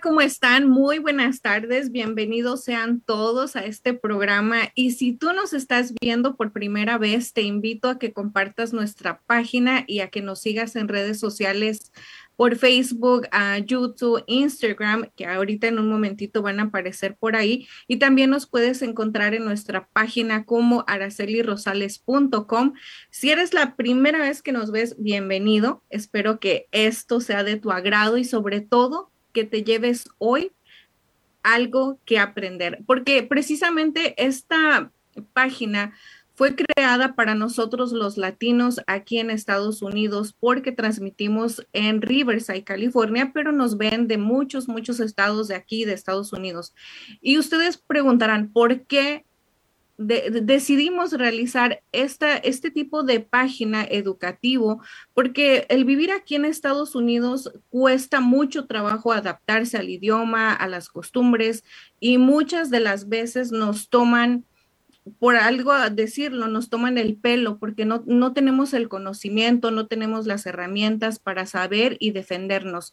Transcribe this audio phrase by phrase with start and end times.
[0.00, 0.68] ¿cómo están?
[0.68, 1.90] Muy buenas tardes.
[1.90, 4.70] Bienvenidos sean todos a este programa.
[4.74, 9.20] Y si tú nos estás viendo por primera vez, te invito a que compartas nuestra
[9.26, 11.90] página y a que nos sigas en redes sociales
[12.36, 13.26] por Facebook,
[13.66, 17.66] YouTube, Instagram, que ahorita en un momentito van a aparecer por ahí.
[17.88, 22.74] Y también nos puedes encontrar en nuestra página como aracelirosales.com.
[23.10, 25.82] Si eres la primera vez que nos ves, bienvenido.
[25.88, 30.50] Espero que esto sea de tu agrado y sobre todo que te lleves hoy
[31.44, 34.90] algo que aprender, porque precisamente esta
[35.32, 35.94] página
[36.34, 43.30] fue creada para nosotros los latinos aquí en Estados Unidos porque transmitimos en Riverside, California,
[43.32, 46.74] pero nos ven de muchos, muchos estados de aquí, de Estados Unidos.
[47.20, 49.24] Y ustedes preguntarán, ¿por qué
[49.98, 54.80] decidimos realizar esta, este tipo de página educativo
[55.12, 60.88] porque el vivir aquí en Estados Unidos cuesta mucho trabajo adaptarse al idioma, a las
[60.88, 61.64] costumbres
[61.98, 64.44] y muchas de las veces nos toman
[65.18, 70.26] por algo decirlo, nos toman el pelo porque no, no tenemos el conocimiento, no tenemos
[70.26, 72.92] las herramientas para saber y defendernos.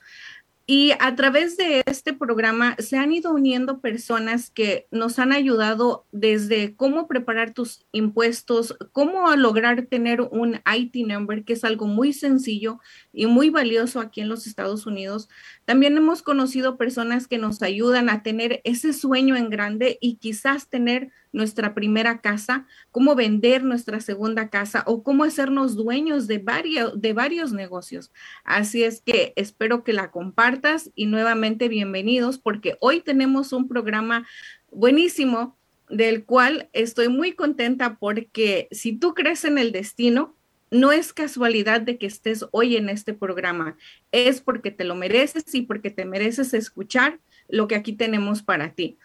[0.67, 6.08] Y a través de este programa se han ido uniendo personas que nos han ayudado
[6.11, 12.13] desde cómo preparar tus impuestos, cómo lograr tener un IT number, que es algo muy
[12.13, 12.80] sencillo
[13.13, 15.30] y muy valioso aquí en los Estados Unidos.
[15.66, 20.69] También hemos conocido personas que nos ayudan a tener ese sueño en grande y quizás
[20.69, 27.02] tener nuestra primera casa, cómo vender nuestra segunda casa o cómo hacernos dueños de varios,
[27.02, 28.11] de varios negocios.
[28.43, 34.27] Así es que espero que la compartas y nuevamente bienvenidos porque hoy tenemos un programa
[34.71, 35.58] buenísimo
[35.89, 40.36] del cual estoy muy contenta porque si tú crees en el destino,
[40.71, 43.77] no es casualidad de que estés hoy en este programa,
[44.11, 48.73] es porque te lo mereces y porque te mereces escuchar lo que aquí tenemos para
[48.73, 48.98] ti.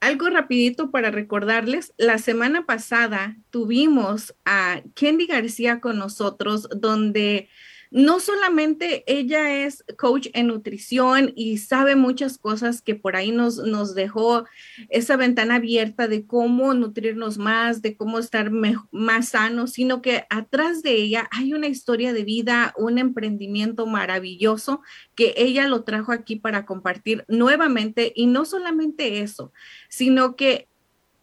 [0.00, 7.48] Algo rapidito para recordarles, la semana pasada tuvimos a Kendi García con nosotros, donde
[7.94, 13.58] no solamente ella es coach en nutrición y sabe muchas cosas que por ahí nos,
[13.58, 14.46] nos dejó
[14.88, 20.82] esa ventana abierta de cómo nutrirnos más, de cómo estar más sanos, sino que atrás
[20.82, 24.82] de ella hay una historia de vida, un emprendimiento maravilloso
[25.14, 28.12] que ella lo trajo aquí para compartir nuevamente.
[28.16, 29.52] Y no solamente eso,
[29.88, 30.66] sino que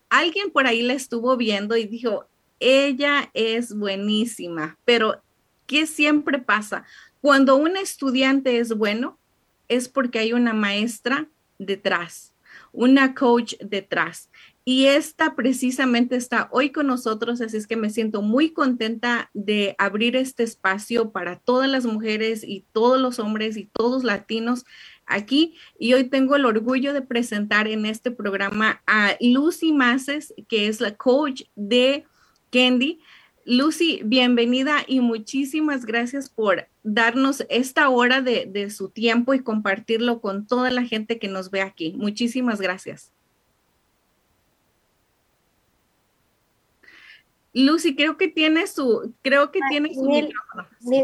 [0.10, 2.28] alguien por ahí la estuvo viendo y dijo,
[2.62, 5.22] ella es buenísima, pero
[5.72, 6.84] ¿Qué siempre pasa?
[7.22, 9.18] Cuando un estudiante es bueno,
[9.70, 12.34] es porque hay una maestra detrás,
[12.74, 14.30] una coach detrás.
[14.66, 19.74] Y esta precisamente está hoy con nosotros, así es que me siento muy contenta de
[19.78, 24.66] abrir este espacio para todas las mujeres y todos los hombres y todos latinos
[25.06, 25.56] aquí.
[25.80, 30.82] Y hoy tengo el orgullo de presentar en este programa a Lucy Maces, que es
[30.82, 32.04] la coach de
[32.52, 33.00] Candy.
[33.46, 40.46] Lucy, bienvenida y muchísimas gracias por darnos esta hora de, su tiempo y compartirlo con
[40.46, 41.94] toda la gente que nos ve aquí.
[41.98, 43.12] Muchísimas gracias.
[47.54, 50.34] Lucy, creo que tiene su, creo que tiene su mil,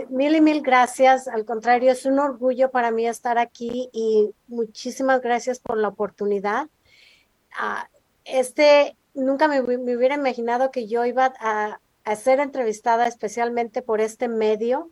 [0.10, 1.28] Mil, y mil gracias.
[1.28, 6.70] Al contrario, es un orgullo para mí estar aquí y muchísimas gracias por la oportunidad.
[7.60, 7.90] Ah,
[8.24, 14.30] este, nunca me, hubiera imaginado que yo iba a, a ser entrevistada especialmente por este
[14.30, 14.92] medio.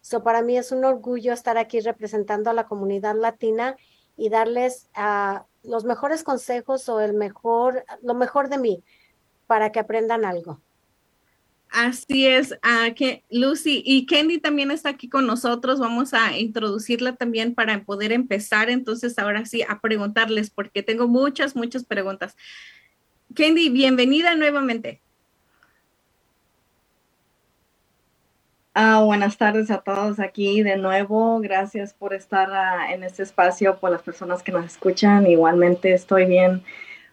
[0.00, 3.76] So, para mí es un orgullo estar aquí representando a la comunidad latina
[4.16, 8.84] y darles uh, los mejores consejos o el mejor, lo mejor de mí
[9.48, 10.60] para que aprendan algo.
[11.70, 15.80] Así es, uh, que Lucy y Candy también está aquí con nosotros.
[15.80, 18.70] Vamos a introducirla también para poder empezar.
[18.70, 22.36] Entonces, ahora sí, a preguntarles, porque tengo muchas, muchas preguntas.
[23.34, 25.03] Candy, bienvenida nuevamente.
[28.76, 31.38] Ah, buenas tardes a todos aquí de nuevo.
[31.38, 35.28] Gracias por estar ah, en este espacio, por las personas que nos escuchan.
[35.28, 36.60] Igualmente estoy bien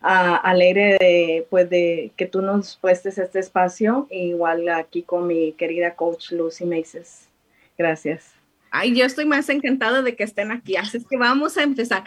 [0.02, 4.08] ah, alegre de, pues, de que tú nos puestes este espacio.
[4.10, 7.28] Igual aquí con mi querida coach Lucy Maces.
[7.78, 8.34] Gracias.
[8.72, 10.78] Ay, yo estoy más encantada de que estén aquí.
[10.78, 12.06] Así que vamos a empezar.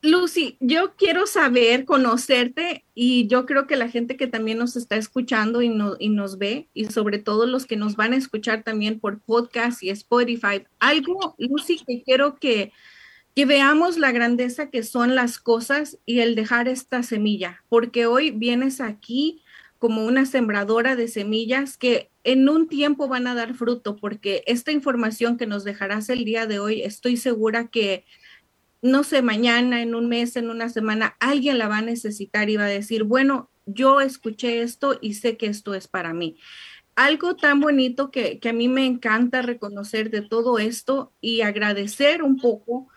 [0.00, 4.96] Lucy, yo quiero saber, conocerte y yo creo que la gente que también nos está
[4.96, 9.20] escuchando y, nos ve y sobre todo los que nos van a escuchar también por
[9.20, 12.72] podcast y Spotify, algo, Lucy, que quiero que
[13.34, 18.80] veamos la grandeza que son las cosas y el dejar esta semilla, porque hoy vienes
[18.80, 19.42] aquí
[19.78, 24.72] como una sembradora de semillas que en un tiempo van a dar fruto, porque esta
[24.72, 28.04] información que nos dejarás el día de hoy, estoy segura que
[28.82, 32.56] no sé, mañana, en un mes, en una semana, alguien la va a necesitar y
[32.56, 36.38] va a decir, bueno, yo escuché esto y sé que esto es para mí.
[36.94, 42.22] Algo tan bonito que, que a mí me encanta reconocer de todo esto y agradecer
[42.22, 42.88] un poco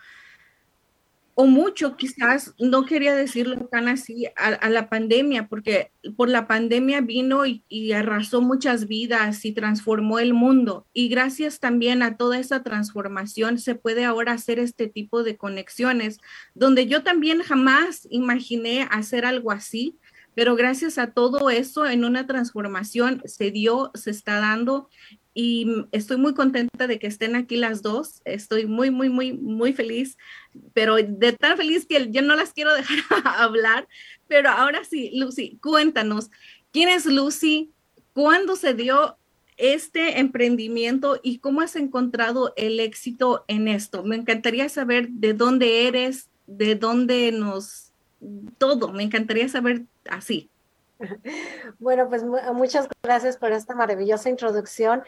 [1.34, 7.00] o mucho quizás, no quería decirlo tan así, a, la pandemia, porque por la pandemia
[7.00, 10.86] vino y, y, arrasó muchas vidas y transformó el mundo.
[10.92, 16.18] Y gracias también a toda esa transformación se puede ahora hacer este tipo de conexiones,
[16.54, 19.98] donde yo también jamás imaginé hacer algo así,
[20.34, 24.88] pero gracias a todo eso en una transformación se dio, se está dando
[25.34, 28.20] y estoy muy contenta de que estén aquí las dos.
[28.24, 30.18] Estoy muy, muy, muy, muy feliz,
[30.74, 33.88] pero de tan feliz que yo no las quiero dejar hablar.
[34.28, 36.30] Pero ahora sí, Lucy, cuéntanos,
[36.70, 37.72] ¿quién es Lucy?
[38.12, 39.16] ¿Cuándo se dio
[39.56, 44.04] este emprendimiento y cómo has encontrado el éxito en esto?
[44.04, 47.92] Me encantaría saber de dónde eres, de dónde nos,
[48.58, 50.50] todo, me encantaría saber así.
[51.78, 55.02] Bueno, pues muchas gracias por esta maravillosa introducción.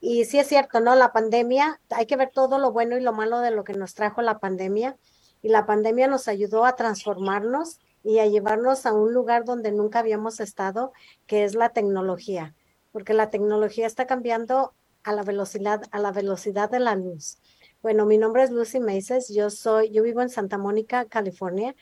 [0.00, 0.94] Y sí es cierto, ¿no?
[0.94, 3.94] La pandemia, hay que ver todo lo bueno y lo malo de lo que nos
[3.94, 4.96] trajo la pandemia.
[5.42, 9.98] Y la pandemia nos ayudó a transformarnos y a llevarnos a un lugar donde nunca
[9.98, 10.92] habíamos estado,
[11.26, 12.54] que es la tecnología,
[12.92, 17.38] porque la tecnología está cambiando a la velocidad, a la velocidad de la luz.
[17.82, 21.74] Bueno, mi nombre es Lucy Meses, yo soy, yo vivo en Santa Mónica, California,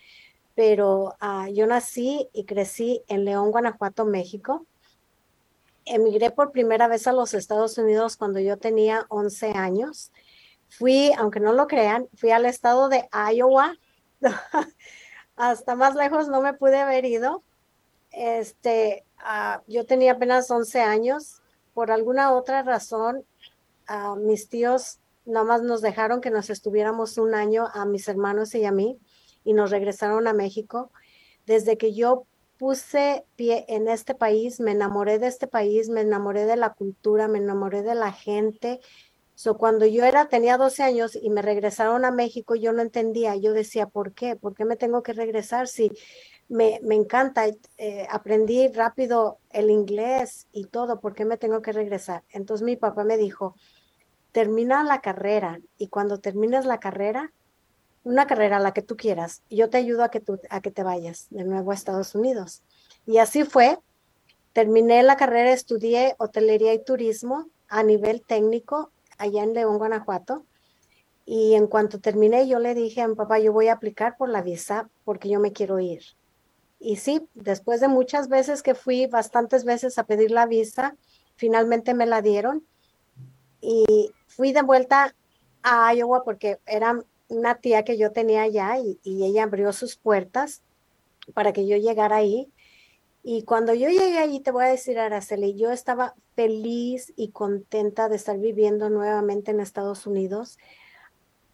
[0.59, 4.67] pero uh, yo nací y crecí en León, Guanajuato, México.
[5.85, 10.11] Emigré por primera vez a los Estados Unidos cuando yo tenía 11 años.
[10.69, 13.77] Fui, aunque no lo crean, fui al estado de Iowa.
[15.37, 17.45] Hasta más lejos no me pude haber ido.
[18.11, 21.41] Este, uh, yo tenía apenas 11 años.
[21.73, 23.25] Por alguna otra razón,
[23.89, 28.57] uh, mis tíos nada más nos dejaron que nos estuviéramos un año a mis hermanos
[28.57, 28.99] y a mí
[29.49, 30.93] y nos regresaron a México.
[31.47, 32.27] Desde que yo
[32.59, 37.29] puse pie en este país, me enamoré de este país, me enamoré de la cultura,
[37.29, 38.81] me enamoré de la gente.
[39.35, 43.37] So, cuando yo era, tenía 12 años y me regresaron a México, yo no entendía,
[43.37, 44.37] yo decía, ¿por qué?
[44.37, 45.93] ¿Por qué me tengo que regresar si
[46.51, 47.47] me, me encanta,
[47.79, 52.23] eh, aprendí rápido el inglés y todo, ¿por qué me tengo que regresar?
[52.29, 53.55] Entonces mi papá me dijo,
[54.33, 57.33] termina la carrera y cuando termines la carrera,
[58.05, 60.83] una carrera, la que tú quieras, yo te ayudo a que, tú, a que te
[60.83, 62.63] vayas de nuevo a Estados Unidos.
[63.07, 63.79] Y así fue.
[64.53, 70.45] Terminé la carrera, estudié hotelería y turismo a nivel técnico allá en León, Guanajuato.
[71.27, 74.31] Y en cuanto terminé, yo le dije a mi papá, yo voy a aplicar por
[74.31, 76.03] la visa porque yo me quiero ir.
[76.81, 80.97] Y sí, después de muchas veces que fui, bastantes veces a pedir la visa,
[81.37, 82.65] finalmente me la dieron.
[83.61, 85.15] Y fui de vuelta
[85.63, 90.63] a Iowa porque era una tía que yo tenía allá y, ella abrió sus puertas
[91.35, 92.53] para que yo llegara ahí.
[93.23, 98.09] Y cuando yo llegué allí, te voy a decir, Araceli, yo estaba feliz y contenta
[98.09, 100.59] de estar viviendo nuevamente en Estados Unidos.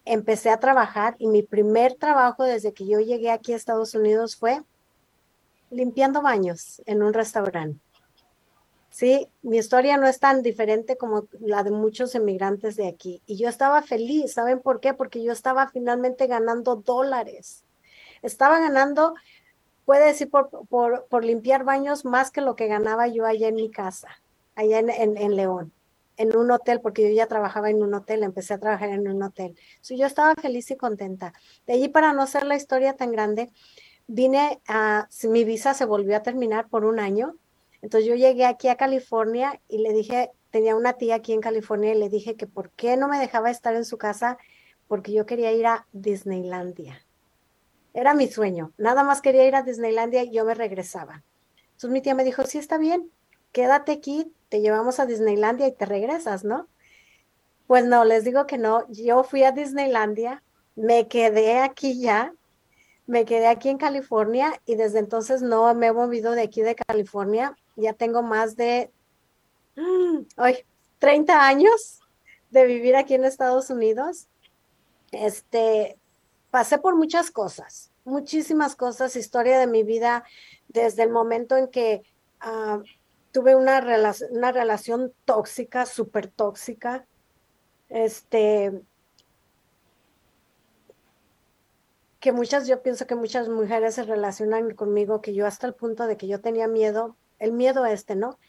[0.05, 4.35] Empecé a trabajar y mi primer trabajo desde que yo llegué aquí a Estados Unidos
[4.35, 4.61] fue
[5.69, 7.84] limpiando baños en un restaurante.
[8.95, 13.21] Sí, mi historia no es tan diferente como la de muchos emigrantes de aquí.
[13.25, 14.93] Y yo estaba feliz, ¿saben por qué?
[14.93, 17.65] Porque yo estaba finalmente ganando dólares.
[18.21, 19.13] Estaba ganando,
[19.83, 23.69] puede decir, por, por, limpiar baños más que lo que ganaba yo allá en mi
[23.69, 24.07] casa,
[24.55, 25.73] allá en, en, León,
[26.15, 29.21] en un hotel, porque yo ya trabajaba en un hotel, empecé a trabajar en un
[29.21, 29.57] hotel.
[29.81, 31.33] So, yo estaba feliz y contenta.
[31.67, 33.51] De allí, para no hacer la historia tan grande,
[34.07, 37.35] vine a, mi visa se volvió a terminar por un año
[37.85, 41.93] entonces yo llegué aquí a California y le dije, tenía una tía aquí en California
[41.93, 44.39] y le dije que por qué no me dejaba estar en su casa
[44.87, 47.05] porque yo quería ir a Disneylandia.
[47.93, 51.23] Era mi sueño, nada más quería ir a Disneylandia y yo me regresaba.
[51.73, 53.11] Entonces mi tía me dijo, sí, está bien,
[53.51, 56.67] quédate aquí, te llevamos a Disneylandia y te regresas, ¿no?
[57.67, 60.41] Pues no, les digo que no, yo fui a Disneylandia,
[60.75, 62.33] me quedé aquí ya,
[63.05, 66.73] me quedé aquí en California y desde entonces no me he movido de aquí de
[66.73, 68.91] California ya tengo más de
[70.37, 70.65] hoy
[70.99, 72.01] 30 años
[72.49, 74.27] de vivir aquí en Estados Unidos.
[75.11, 75.97] Este,
[76.51, 80.23] pasé por muchas cosas, muchísimas cosas, historia de mi vida,
[80.67, 82.03] desde el momento en que
[82.41, 82.81] ah,
[83.31, 83.83] tuve una,
[84.31, 87.05] una relación tóxica, súper tóxica,
[87.89, 88.81] este,
[92.19, 96.07] que muchas, yo pienso que muchas mujeres se relacionan conmigo, que yo hasta el punto
[96.07, 98.39] de que yo tenía miedo el miedo este, ¿no?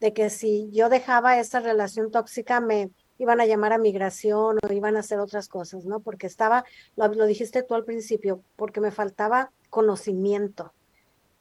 [0.00, 4.72] De que si yo dejaba esa relación tóxica me, iban a llamar a migración o
[4.72, 6.00] iban a hacer otras cosas, ¿no?
[6.00, 6.64] Porque estaba,
[6.96, 10.72] lo, dijiste tú al principio, porque me faltaba conocimiento,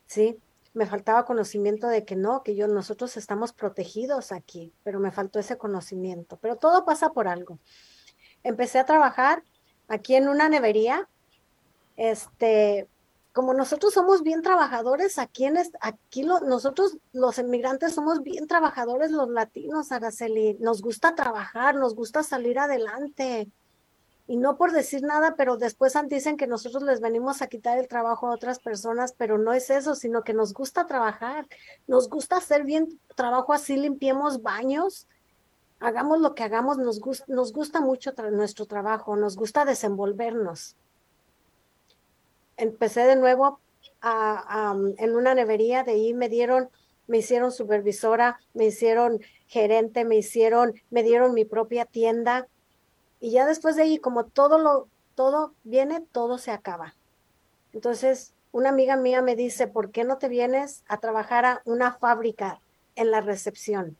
[0.05, 0.37] ¿sí?
[0.73, 5.39] Me faltaba conocimiento de que no, que yo, nosotros estamos protegidos aquí, pero me faltó
[5.39, 6.37] ese conocimiento.
[6.41, 7.59] Pero todo pasa por algo.
[8.43, 9.43] Empecé a trabajar
[9.87, 11.07] aquí en una nevería,
[11.95, 12.87] este,
[13.33, 19.27] como nosotros somos bien trabajadores, aquí, en aquí nosotros los emigrantes somos bien trabajadores, los
[19.27, 23.49] latinos, Araceli, nos gusta trabajar, nos gusta salir adelante.
[24.27, 27.87] Y no por decir nada, pero después dicen que nosotros les venimos a quitar el
[27.87, 31.47] trabajo a otras personas, pero no es eso, sino que nos gusta trabajar,
[31.87, 35.07] nos gusta hacer bien trabajo así, limpiemos baños,
[35.79, 40.77] hagamos lo que hagamos, nos, gusta, nos gusta mucho nuestro trabajo, nos gusta desenvolvernos
[42.57, 43.59] empecé de nuevo
[44.97, 46.69] en una nevería, de ahí me dieron,
[47.07, 52.47] me hicieron supervisora, me hicieron gerente, me hicieron, me dieron mi propia tienda.
[53.19, 56.95] Y ya después de ahí, como todo lo, todo viene, todo se acaba.
[57.71, 61.93] Entonces, una amiga mía me dice, ¿por qué no te vienes a trabajar a una
[61.93, 62.59] fábrica
[62.95, 63.97] en la recepción?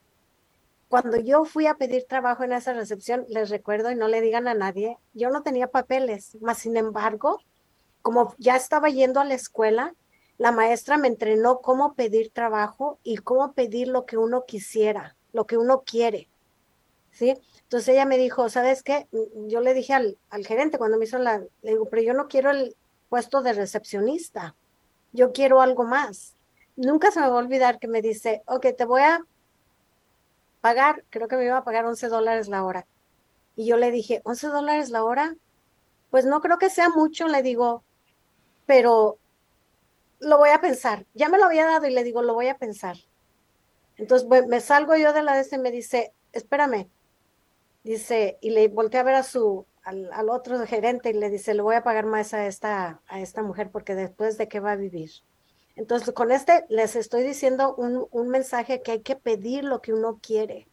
[0.90, 4.48] Cuando yo fui a pedir trabajo en esa recepción, les recuerdo y no le digan
[4.48, 7.40] a nadie, yo no tenía papeles, más sin embargo,
[8.04, 9.96] como ya estaba yendo a la escuela,
[10.38, 15.48] la maestra me entrenó cómo pedir trabajo y cómo pedir lo que uno quisiera, lo
[15.48, 16.30] que uno quiere.
[17.12, 17.34] ¿Sí?
[17.62, 19.08] Entonces ella me dijo, ¿sabes qué?
[19.48, 22.52] Yo le dije al, gerente cuando me hizo la, le digo, pero yo no quiero
[22.52, 22.76] el
[23.08, 24.56] puesto de recepcionista,
[25.14, 26.36] yo quiero algo más.
[26.76, 29.26] Nunca se me va a olvidar que me dice, ok, te voy a
[30.60, 32.86] pagar, creo que me iba a pagar 11 dólares la hora.
[33.56, 35.36] Y yo le dije, 11 dólares la hora,
[36.10, 37.84] pues no creo que sea mucho, le digo,
[38.66, 39.20] pero
[40.20, 41.06] lo voy a pensar.
[41.14, 42.98] Ya me lo había dado y le digo, lo voy a pensar.
[43.98, 46.90] Entonces me salgo yo de la ese y me dice, espérame.
[47.84, 51.62] Dice, y le volteé a ver a su, al, otro gerente y le dice, le
[51.62, 54.78] voy a pagar más a esta, a esta mujer porque después de qué va a
[54.78, 55.12] vivir.
[55.76, 59.94] Entonces, con este les estoy diciendo un, un mensaje que hay que pedir lo que
[59.94, 60.68] uno quiere.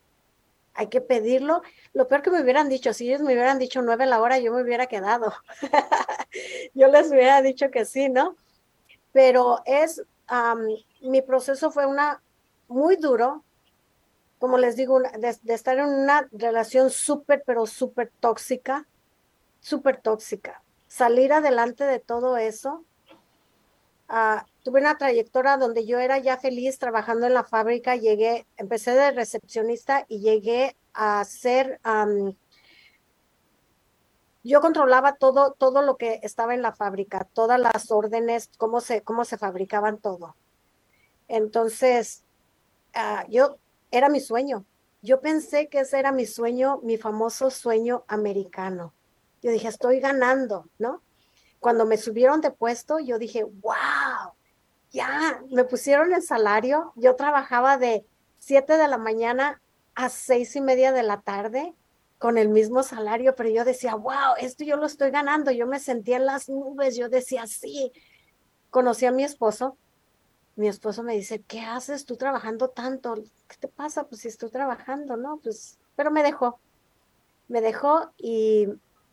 [0.74, 1.62] Hay que pedirlo.
[1.92, 4.52] Lo peor que me hubieran dicho, si ellos me hubieran dicho nueve la hora, yo
[4.52, 5.32] me hubiera quedado.
[6.74, 8.36] yo les hubiera dicho que sí, ¿no?
[9.12, 10.02] Pero es,
[11.00, 12.22] mi proceso fue una
[12.68, 13.44] muy duro,
[14.38, 18.86] como les digo, de, estar en una relación súper, pero súper tóxica,
[19.60, 20.62] súper tóxica.
[20.86, 22.84] Salir adelante de todo eso.
[24.08, 28.92] Uh, tuve una trayectoria donde yo era ya feliz trabajando en la fábrica, llegué, empecé
[28.92, 31.80] de recepcionista y llegué a ser
[34.42, 39.02] yo controlaba todo, todo lo que estaba en la fábrica, todas las órdenes, cómo se,
[39.02, 40.34] cómo se fabricaban todo.
[41.28, 42.24] Entonces,
[42.94, 43.58] ah, yo,
[43.90, 44.64] era mi sueño.
[45.02, 48.94] Yo pensé que ese era mi sueño, mi famoso sueño americano.
[49.42, 51.02] Yo dije, estoy ganando, ¿no?
[51.58, 54.32] Cuando me subieron de puesto, yo dije, wow,
[54.90, 56.92] ya, me pusieron el salario.
[56.96, 58.06] Yo trabajaba de
[58.38, 59.60] 7 de la mañana
[59.94, 61.74] a seis y media de la tarde
[62.18, 65.78] con el mismo salario, pero yo decía, wow, esto yo lo estoy ganando, yo me
[65.78, 67.92] sentía en las nubes, yo decía, sí.
[68.70, 69.76] Conocí a mi esposo,
[70.54, 73.14] mi esposo me dice, ¿qué haces tú trabajando tanto?
[73.48, 74.04] ¿Qué te pasa?
[74.04, 75.38] Pues si estoy trabajando, ¿no?
[75.42, 76.60] Pues, pero me dejó,
[77.48, 78.68] me dejó y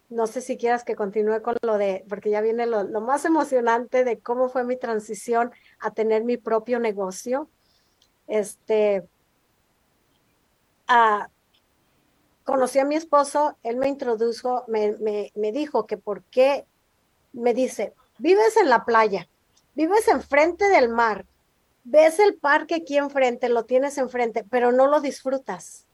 [0.09, 4.03] no sé si quieras que continúe con lo de, porque ya viene lo, más emocionante
[4.03, 7.49] de cómo fue mi transición a tener mi propio negocio.
[8.27, 9.07] Este,
[10.87, 11.29] a,
[12.43, 14.95] conocí a mi esposo, él me introdujo, me,
[15.35, 16.65] me, dijo que por qué,
[17.33, 19.27] me dice, vives en la playa,
[19.75, 21.25] vives enfrente del mar,
[21.83, 25.86] ves el parque aquí enfrente, lo tienes enfrente, pero no lo disfrutas.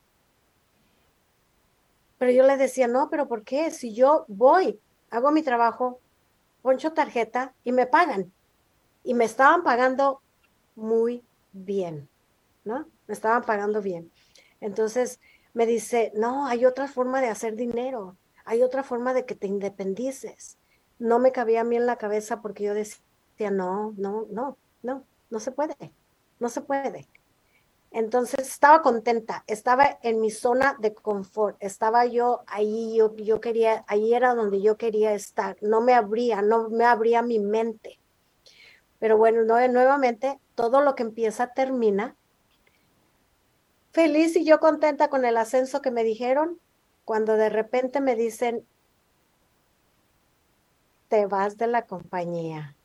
[2.24, 3.70] Pero yo le decía, no, pero ¿por qué?
[3.70, 6.00] Si yo voy, hago mi trabajo,
[6.62, 8.32] poncho tarjeta y me pagan.
[9.04, 10.22] Y me estaban pagando
[10.74, 12.08] muy bien,
[12.64, 12.88] ¿no?
[13.08, 14.10] Me estaban pagando bien.
[14.62, 15.20] Entonces,
[15.54, 18.16] me dice, no, hay otra forma de hacer dinero,
[18.46, 20.58] hay otra forma de que te independices.
[21.00, 25.04] No me cabía a mí en la cabeza porque yo decía, no, no, no, no,
[25.30, 25.92] no se puede,
[26.40, 27.06] no se puede.
[27.94, 33.86] Entonces estaba contenta, estaba en mi zona de confort, estaba yo ahí, yo, yo quería,
[33.88, 38.00] ahí era donde yo quería estar, no me abría, no me abría mi mente.
[38.98, 42.16] Pero bueno, no, nuevamente, todo lo que empieza termina
[43.92, 46.60] feliz y yo contenta con el ascenso que me dijeron,
[47.06, 48.66] cuando de repente me dicen,
[51.10, 52.76] te vas de la compañía.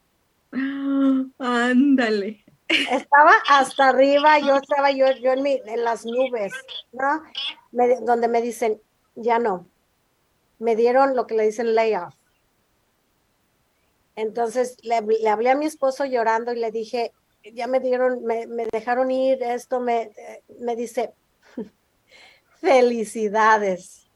[1.38, 2.44] ándale.
[2.68, 6.52] Estaba hasta arriba, yo estaba yo, yo en, mi, en las nubes,
[6.92, 7.22] ¿no?
[8.02, 8.80] donde me dicen,
[9.14, 9.66] ya no.
[10.58, 12.14] Me dieron lo que le dicen layoff.
[14.16, 17.12] Entonces le, le hablé a mi esposo llorando y le dije,
[17.54, 20.10] ya me dieron, me, me dejaron ir, esto me,
[20.60, 21.14] me dice,
[22.60, 24.07] felicidades.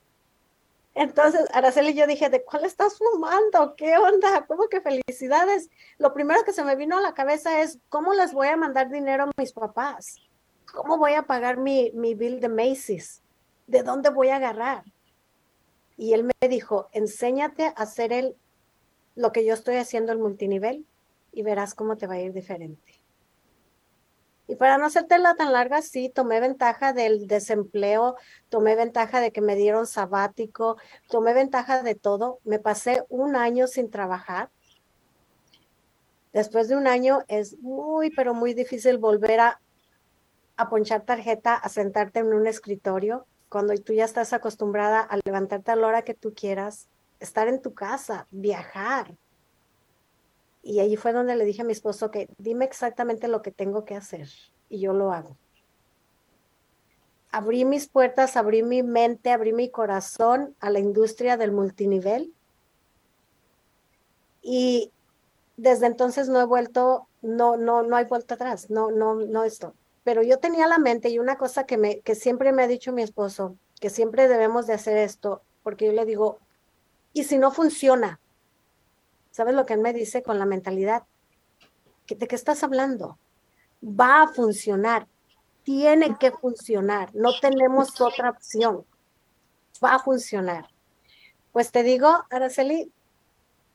[0.94, 3.74] Entonces, Araceli, yo dije, ¿de cuál estás fumando?
[3.76, 4.44] ¿Qué onda?
[4.46, 5.70] ¿Cómo que felicidades?
[5.98, 8.90] Lo primero que se me vino a la cabeza es, ¿cómo les voy a mandar
[8.90, 10.16] dinero a mis papás?
[10.72, 13.22] ¿Cómo voy a pagar mi, mi bill de Macy's?
[13.66, 14.84] ¿De dónde voy a agarrar?
[15.96, 18.36] Y él me dijo, enséñate a hacer el,
[19.14, 20.86] lo que yo estoy haciendo el multinivel
[21.32, 22.91] y verás cómo te va a ir diferente.
[24.48, 28.16] Y para no hacértela tan larga, sí, tomé ventaja del desempleo,
[28.48, 30.76] tomé ventaja de que me dieron sabático,
[31.08, 32.40] tomé ventaja de todo.
[32.44, 34.50] Me pasé un año sin trabajar.
[36.32, 39.60] Después de un año es muy, pero muy difícil volver a,
[40.56, 45.70] a ponchar tarjeta, a sentarte en un escritorio, cuando tú ya estás acostumbrada a levantarte
[45.70, 46.88] a la hora que tú quieras,
[47.20, 49.14] estar en tu casa, viajar.
[50.62, 53.84] Y ahí fue donde le dije a mi esposo que dime exactamente lo que tengo
[53.84, 54.28] que hacer
[54.68, 55.36] y yo lo hago.
[57.30, 62.32] Abrí mis puertas, abrí mi mente, abrí mi corazón a la industria del multinivel.
[64.42, 64.92] Y
[65.56, 69.74] desde entonces no he vuelto, no, no, no hay vuelta atrás, no, no, no esto.
[70.04, 72.92] Pero yo tenía la mente y una cosa que, me, que siempre me ha dicho
[72.92, 76.38] mi esposo, que siempre debemos de hacer esto, porque yo le digo,
[77.12, 78.20] ¿y si no funciona?
[79.32, 81.04] ¿Sabes lo que él me dice con la mentalidad?
[82.06, 83.18] ¿De qué estás hablando?
[83.82, 85.08] Va a funcionar.
[85.62, 87.14] Tiene que funcionar.
[87.14, 88.84] No tenemos otra opción.
[89.82, 90.66] Va a funcionar.
[91.50, 92.92] Pues te digo, Araceli,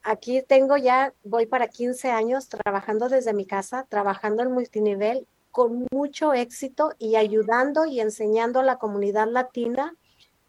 [0.04, 5.88] aquí tengo ya, voy para 15 años trabajando desde mi casa, trabajando en multinivel con
[5.92, 9.96] mucho éxito y ayudando y enseñando a la comunidad latina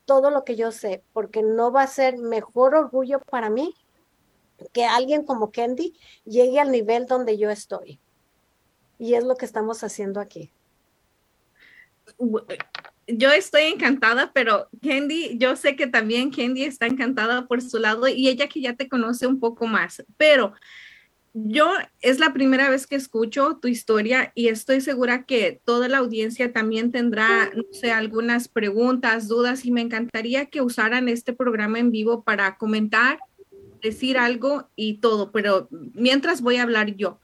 [0.04, 3.74] todo lo que yo sé, porque no va a ser mejor orgullo para mí
[4.72, 5.94] que alguien como Kendi
[6.24, 7.98] llegue al nivel donde yo estoy.
[8.98, 10.50] Y es lo que estamos haciendo aquí.
[13.06, 18.08] Yo estoy encantada, pero Kendi, yo sé que también Kendi está encantada por su lado
[18.08, 20.52] y ella que ya te conoce un poco más, pero
[21.34, 25.98] yo es la primera vez que escucho tu historia y estoy segura que toda la
[25.98, 31.78] audiencia también tendrá, no sé, algunas preguntas, dudas y me encantaría que usaran este programa
[31.78, 33.18] en vivo para comentar
[33.82, 37.20] decir algo y todo, pero mientras voy a hablar yo.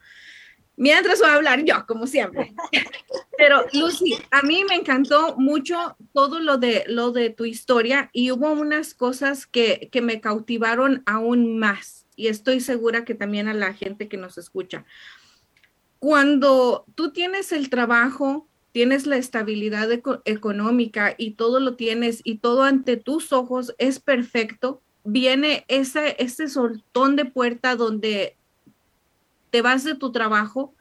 [0.77, 2.53] Mientras voy a hablar yo, como siempre.
[3.37, 8.31] Pero Lucy, a mí me encantó mucho todo lo de, lo de tu historia y
[8.31, 13.53] hubo unas cosas que, que me cautivaron aún más y estoy segura que también a
[13.53, 14.85] la gente que nos escucha.
[15.99, 19.89] Cuando tú tienes el trabajo, tienes la estabilidad
[20.25, 26.49] económica y todo lo tienes y todo ante tus ojos es perfecto, viene ese, ese
[26.49, 28.35] soltón de puerta donde
[29.51, 30.75] te vas de tu trabajo,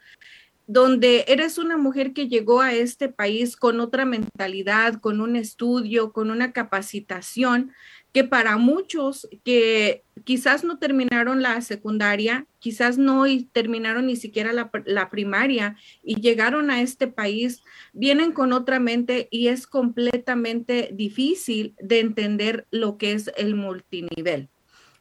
[0.67, 6.13] donde eres una mujer que llegó a este país con otra mentalidad, con un estudio,
[6.13, 7.73] con una capacitación,
[8.15, 15.11] que para muchos que quizás no terminaron la secundaria, quizás no terminaron ni siquiera la,
[15.11, 21.99] primaria y llegaron a este país, vienen con otra mente y es completamente difícil de
[21.99, 24.49] entender lo que es el multinivel.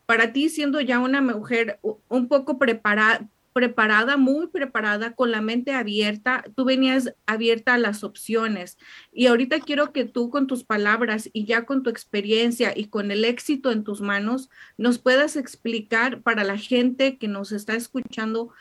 [0.07, 5.71] Para ti, siendo ya una mujer un poco preparada, preparada, muy preparada, con la mente
[5.71, 8.77] abierta, tú venías abierta a las opciones.
[9.11, 13.11] Y ahorita quiero que tú con tus palabras y ya con tu experiencia y con
[13.11, 18.51] el éxito en tus manos, nos puedas explicar para la gente que nos está escuchando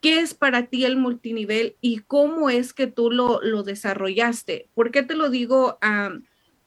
[0.00, 4.68] qué es para ti el multinivel y cómo es que tú lo, lo desarrollaste.
[4.74, 5.78] ¿Por qué te lo digo?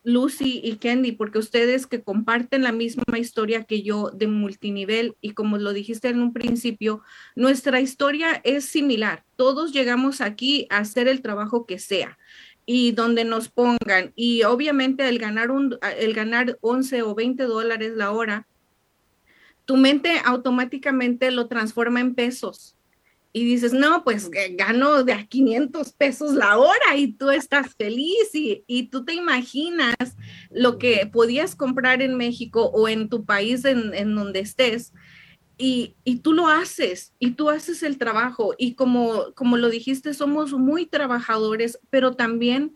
[0.05, 5.31] Lucy y Candy, porque ustedes que comparten la misma historia que yo de multinivel y
[5.31, 7.01] como lo dijiste en un principio,
[7.35, 9.25] nuestra historia es similar.
[9.35, 12.17] Todos llegamos aquí a hacer el trabajo que sea
[12.67, 14.13] y donde nos pongan.
[14.15, 18.47] Y obviamente el ganar, un, el ganar 11 o 20 dólares la hora,
[19.65, 22.75] tu mente automáticamente lo transforma en pesos
[23.35, 28.33] y dices, no, pues gano de a 500 pesos la hora y tú estás feliz
[28.33, 29.97] y, y, tú te imaginas
[30.51, 34.93] lo que podías comprar en México o en tu país en, en donde estés
[35.57, 40.13] y, y, tú lo haces y tú haces el trabajo y como, como lo dijiste,
[40.13, 42.73] somos muy trabajadores, pero también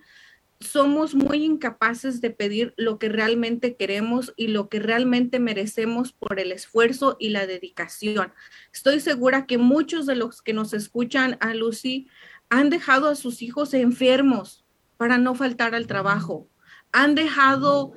[0.60, 6.40] somos muy incapaces de pedir lo que realmente queremos y lo que realmente merecemos por
[6.40, 8.34] el esfuerzo y la dedicación.
[8.74, 12.10] Estoy segura que muchos de los que nos escuchan a Lucy
[12.50, 14.66] han dejado a sus hijos enfermos
[14.98, 16.50] para no faltar al trabajo.
[16.92, 17.94] Han dejado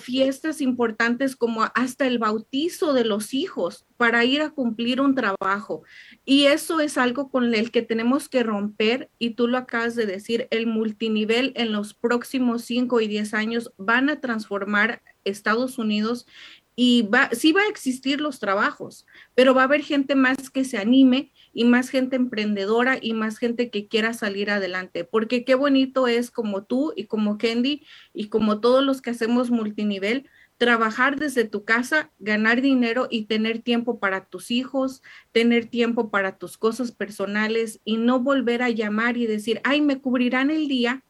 [0.00, 5.82] fiestas importantes como hasta el bautizo de los hijos para ir a cumplir un trabajo.
[6.30, 10.06] Y eso es algo con el que tenemos que romper y tú lo acabas de
[10.06, 16.28] decir, el multinivel en los próximos 5 y 10 años van a transformar Estados Unidos
[16.76, 20.64] y va, sí va a existir los trabajos, pero va a haber gente más que
[20.64, 25.56] se anime y más gente emprendedora y más gente que quiera salir adelante, porque qué
[25.56, 31.18] bonito es como tú y como Candy y como todos los que hacemos multinivel, trabajar
[31.18, 36.58] desde tu casa, ganar dinero y tener tiempo para tus hijos, tener tiempo para tus
[36.58, 41.02] cosas personales y no volver a llamar y decir, ay, me cubrirán el día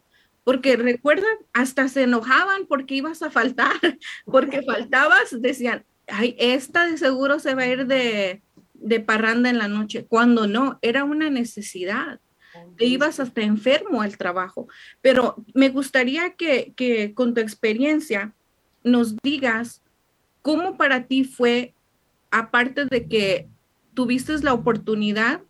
[0.45, 3.75] porque recuerdan, hasta se enojaban porque ibas a faltar,
[4.25, 8.43] porque faltabas, decían, ay, esta de seguro se va a ir de,
[8.75, 12.21] de parranda en la noche, cuando no, era una necesidad.
[12.77, 14.69] Te ibas hasta enfermo al trabajo.
[15.01, 18.35] Pero me gustaría que, que con tu experiencia
[18.83, 19.83] nos digas
[20.43, 21.75] cómo para ti fue,
[22.31, 23.49] aparte de que
[23.95, 25.43] tuviste la oportunidad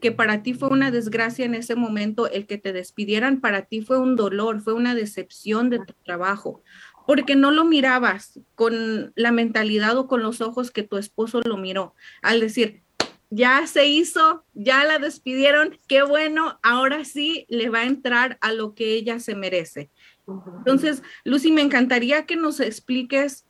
[0.00, 3.80] que para ti fue una desgracia en ese momento, el que te despidieran para ti
[3.80, 6.62] fue un dolor, fue una decepción de tu trabajo,
[7.06, 11.56] porque no lo mirabas con la mentalidad o con los ojos que tu esposo lo
[11.56, 12.82] miró, al decir,
[13.30, 18.52] ya se hizo, ya la despidieron, qué bueno, ahora sí le va a entrar a
[18.52, 19.90] lo que ella se merece.
[20.58, 23.44] Entonces, Lucy, me encantaría que nos expliques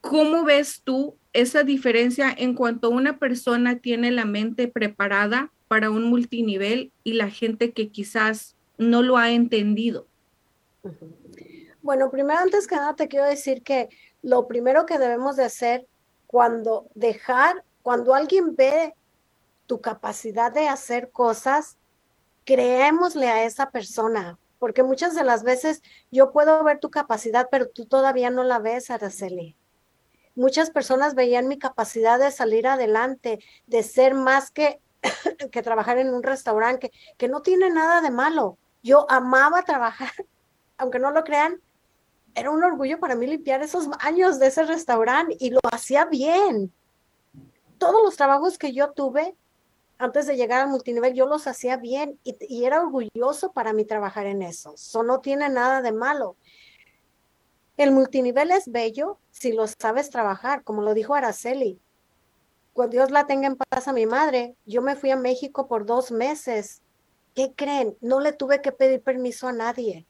[0.00, 6.04] cómo ves tú esa diferencia en cuanto una persona tiene la mente preparada para un
[6.04, 10.06] multinivel y la gente que quizás no lo ha entendido?
[11.82, 13.88] Bueno, primero antes que nada te quiero decir que
[14.22, 15.86] lo primero que debemos de hacer
[16.26, 18.94] cuando dejar, cuando alguien ve
[19.66, 21.76] tu capacidad de hacer cosas,
[22.44, 27.68] creémosle a esa persona, porque muchas de las veces yo puedo ver tu capacidad, pero
[27.68, 29.56] tú todavía no la ves, Araceli
[30.38, 34.80] muchas personas veían mi capacidad de salir adelante, de ser más que,
[35.52, 38.56] que trabajar en un restaurante, que, no tiene nada de malo.
[38.82, 40.12] Yo amaba trabajar,
[40.78, 41.60] aunque no lo crean,
[42.34, 46.72] era un orgullo para mí limpiar esos baños de ese restaurante y lo hacía bien.
[47.78, 49.36] Todos los trabajos que yo tuve
[49.98, 54.26] antes de llegar al multinivel, yo los hacía bien y, era orgulloso para mí trabajar
[54.26, 54.74] en eso.
[54.74, 56.36] Eso no tiene nada de malo.
[57.76, 61.80] El multinivel es bello si lo sabes trabajar, como lo dijo Araceli.
[62.72, 65.84] Cuando Dios la tenga en paz a mi madre, yo me fui a México por
[65.84, 66.80] dos meses.
[67.34, 67.96] ¿Qué creen?
[68.00, 70.06] No le tuve que pedir permiso a nadie.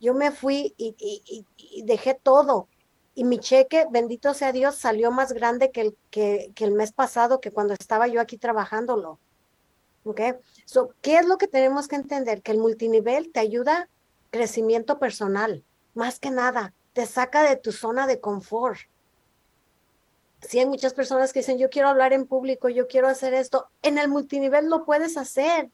[0.00, 2.68] Yo me fui y, dejé todo.
[3.18, 7.40] Y mi cheque, bendito sea Dios, salió más grande que el, que, el mes pasado,
[7.40, 9.18] que cuando estaba yo aquí trabajándolo.
[10.04, 10.20] ¿Ok?
[10.66, 12.42] So, ¿Qué es lo que tenemos que entender?
[12.42, 13.88] Que el multinivel te ayuda
[14.30, 18.78] crecimiento personal, más que nada te saca de tu zona de confort.
[20.40, 23.66] Sí, hay muchas personas que dicen, yo quiero hablar en público, yo quiero hacer esto.
[23.82, 25.70] En el multinivel lo puedes hacer.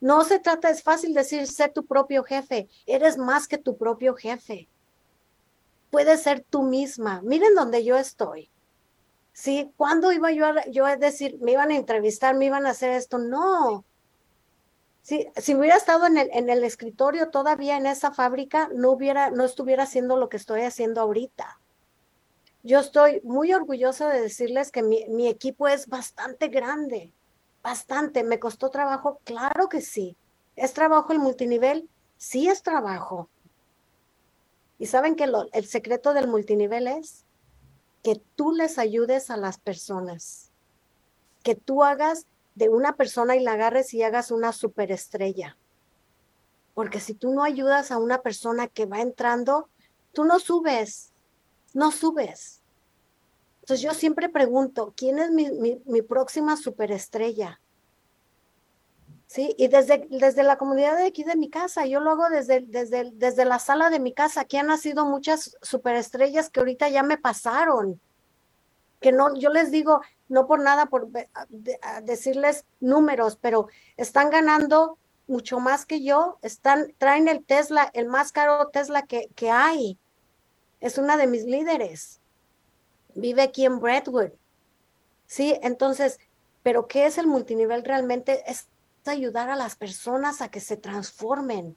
[0.00, 2.68] No se trata, es fácil decir, sé tu propio jefe.
[2.86, 4.68] Eres más que tu propio jefe.
[5.92, 7.20] Puedes ser tú misma.
[7.22, 8.50] Miren donde yo estoy.
[9.34, 9.70] ¿Sí?
[9.76, 12.92] ¿Cuándo iba yo a, yo a decir, me iban a entrevistar, me iban a hacer
[12.92, 13.18] esto?
[13.18, 13.84] No.
[15.02, 19.82] Si, si hubiera estado en el, escritorio todavía en esa fábrica, no hubiera, no estuviera
[19.82, 21.60] haciendo lo que estoy haciendo ahorita.
[22.62, 27.12] Yo estoy muy orgullosa de decirles que mi equipo es bastante grande,
[27.62, 28.24] bastante.
[28.24, 29.20] ¿Me costó trabajo?
[29.24, 30.16] Claro que sí.
[30.56, 31.86] ¿Es trabajo el multinivel?
[32.16, 33.28] Sí es trabajo.
[34.82, 37.24] ¿Y saben que el secreto del multinivel es
[38.02, 40.50] que tú les ayudes a las personas,
[41.44, 45.56] que tú hagas de una persona y la agarres y hagas una superestrella.
[46.74, 49.68] Porque si tú no ayudas a una persona que va entrando,
[50.12, 51.12] tú no subes,
[51.74, 52.60] no subes.
[53.60, 57.60] Entonces yo siempre pregunto, ¿quién es mi, próxima superestrella?
[59.32, 62.60] Sí, y desde, desde la comunidad de aquí de mi casa, yo lo hago desde,
[62.60, 64.42] desde, desde la sala de mi casa.
[64.42, 67.98] Aquí han nacido muchas superestrellas que ahorita ya me pasaron.
[69.00, 71.08] Que no, yo les digo, no por nada, por
[72.02, 78.32] decirles números, pero están ganando mucho más que yo, están, traen el Tesla, el más
[78.32, 79.98] caro Tesla que, que hay.
[80.78, 82.20] Es una de mis líderes.
[83.14, 84.32] Vive aquí en Brentwood.
[85.24, 86.20] Sí, entonces,
[86.62, 88.42] pero ¿qué es el multinivel realmente?
[88.46, 88.68] Es
[89.10, 91.76] ayudar a las personas a que se transformen,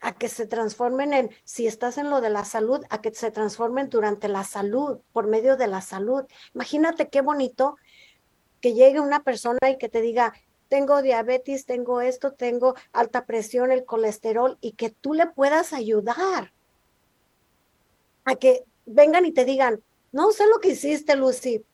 [0.00, 3.30] a que se transformen en, si estás en lo de la salud, a que se
[3.30, 6.24] transformen durante la salud, por medio de la salud.
[6.54, 7.76] Imagínate qué bonito
[8.60, 10.34] que llegue una persona y que te diga,
[10.68, 16.52] tengo diabetes, tengo esto, tengo alta presión, el colesterol, y que tú le puedas ayudar.
[18.24, 21.64] a que vengan y te digan, no sé lo que hiciste, Lucy,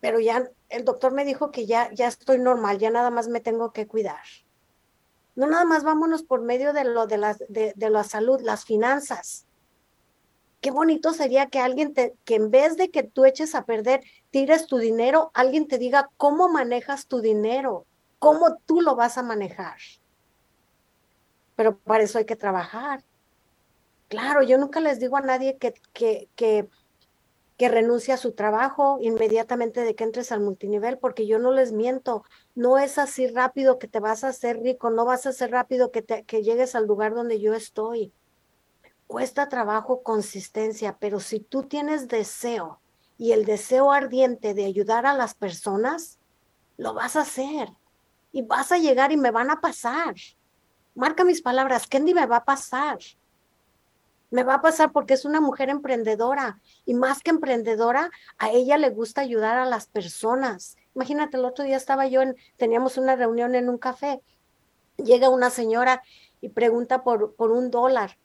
[0.00, 3.40] pero ya el doctor me dijo que ya, ya estoy normal, ya nada más me
[3.40, 4.22] tengo que cuidar.
[5.36, 9.46] No nada más vámonos por medio de lo de la, de, la salud, las finanzas.
[10.60, 14.02] Qué bonito sería que alguien te, que en vez de que tú eches a perder,
[14.30, 17.86] tires tu dinero, alguien te diga cómo manejas tu dinero,
[18.18, 19.78] cómo tú lo vas a manejar.
[21.56, 23.04] Pero para eso hay que trabajar.
[24.08, 26.68] Claro, yo nunca les digo a nadie que, que, que,
[27.56, 31.72] que renuncie a su trabajo inmediatamente de que entres al multinivel, porque yo no les
[31.72, 32.24] miento.
[32.54, 35.90] No es así rápido que te vas a hacer rico, no vas a ser rápido
[35.92, 38.12] que, te, que llegues al lugar donde yo estoy.
[39.06, 42.80] Cuesta trabajo, consistencia, pero si tú tienes deseo
[43.18, 46.18] y el deseo ardiente de ayudar a las personas,
[46.76, 47.68] lo vas a hacer
[48.32, 50.14] y vas a llegar y me van a pasar.
[50.96, 52.98] Marca mis palabras, Kendi me va a pasar.
[54.34, 58.76] Me va a pasar porque es una mujer emprendedora y más que emprendedora, a ella
[58.78, 60.76] le gusta ayudar a las personas.
[60.96, 64.20] Imagínate, el otro día estaba yo en, teníamos una reunión en un café.
[64.96, 66.02] Llega una señora
[66.40, 68.18] y pregunta por, por un dólar.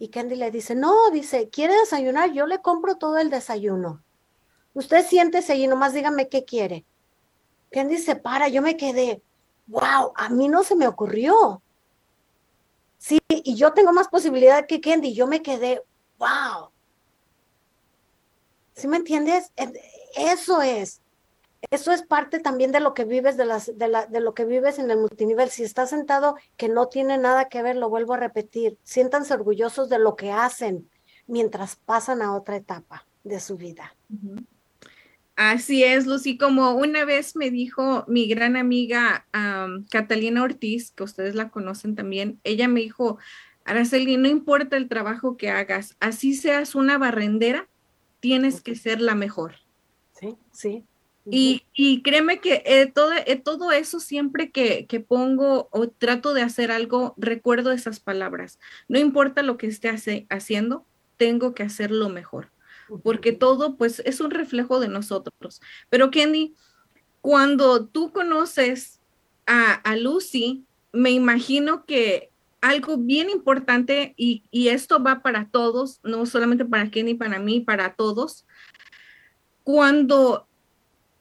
[0.00, 2.32] Y Candy le dice, no, dice, ¿quiere desayunar?
[2.32, 4.02] Yo le compro todo el desayuno.
[4.74, 6.84] Usted siéntese y nomás dígame qué quiere.
[7.70, 9.22] Candy se para, yo me quedé,
[9.68, 11.62] wow, a mí no se me ocurrió.
[13.00, 15.14] Sí, y yo tengo más posibilidad que Candy.
[15.14, 15.82] Yo me quedé,
[16.18, 16.68] wow.
[18.74, 19.52] ¿Sí me entiendes?
[20.14, 21.00] Eso es.
[21.70, 24.44] Eso es parte también de lo que vives de, las, de, la, de lo que
[24.44, 25.48] vives en el multinivel.
[25.48, 28.78] Si estás sentado que no tiene nada que ver, lo vuelvo a repetir.
[28.82, 30.90] Siéntanse orgullosos de lo que hacen
[31.26, 33.96] mientras pasan a otra etapa de su vida.
[35.42, 39.26] Así es, Lucy, como una vez me dijo mi gran amiga
[39.90, 43.16] Catalina Ortiz, que ustedes la conocen también, ella me dijo,
[43.64, 47.70] Araceli, no importa el trabajo que hagas, así seas una barrendera,
[48.20, 49.54] tienes que ser la mejor.
[50.12, 50.84] Sí, sí.
[51.24, 56.34] Y, y créeme que eh, todo, eh, todo, eso siempre que, que, pongo o trato
[56.34, 58.58] de hacer algo, recuerdo esas palabras.
[58.88, 60.84] No importa lo que esté haciendo,
[61.16, 62.50] tengo que hacerlo mejor
[62.98, 65.60] porque todo pues es un reflejo de nosotros.
[65.88, 66.54] Pero Kenny,
[67.20, 69.00] cuando tú conoces
[69.46, 76.64] a, Lucy, me imagino que algo bien importante, y, esto va para todos, no solamente
[76.64, 78.46] para Kenny, para mí, para todos,
[79.64, 80.46] cuando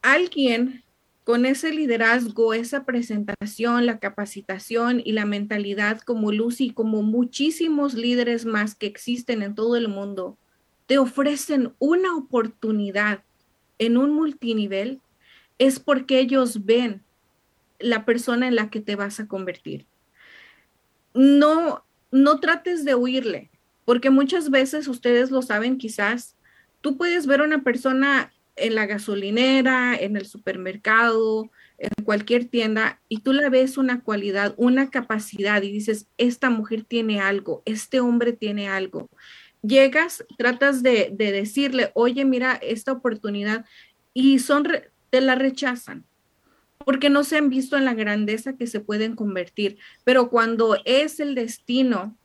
[0.01, 0.83] alguien
[1.23, 8.45] con ese liderazgo, esa presentación, la capacitación y la mentalidad como Lucy, como muchísimos líderes
[8.45, 10.39] más que existen en todo el mundo,
[10.89, 13.23] te ofrecen una oportunidad
[13.77, 15.01] en un multinivel,
[15.59, 17.03] es porque ellos ven
[17.77, 19.85] la persona en la que te vas a convertir.
[21.13, 23.51] No, no trates de huirle,
[23.85, 26.35] porque muchas veces ustedes lo saben quizás,
[26.81, 32.99] tú puedes ver a una persona en la gasolinera, en el supermercado, en cualquier tienda,
[33.07, 37.99] y tú la ves una cualidad, una capacidad, y dices, esta mujer tiene algo, este
[37.99, 39.07] hombre tiene algo
[39.61, 43.65] llegas, tratas de, decirle, oye, mira esta oportunidad
[44.13, 44.67] y son,
[45.09, 46.05] te la rechazan
[46.85, 49.77] porque no se han visto en la grandeza que se pueden convertir.
[50.05, 52.17] Pero cuando es el destino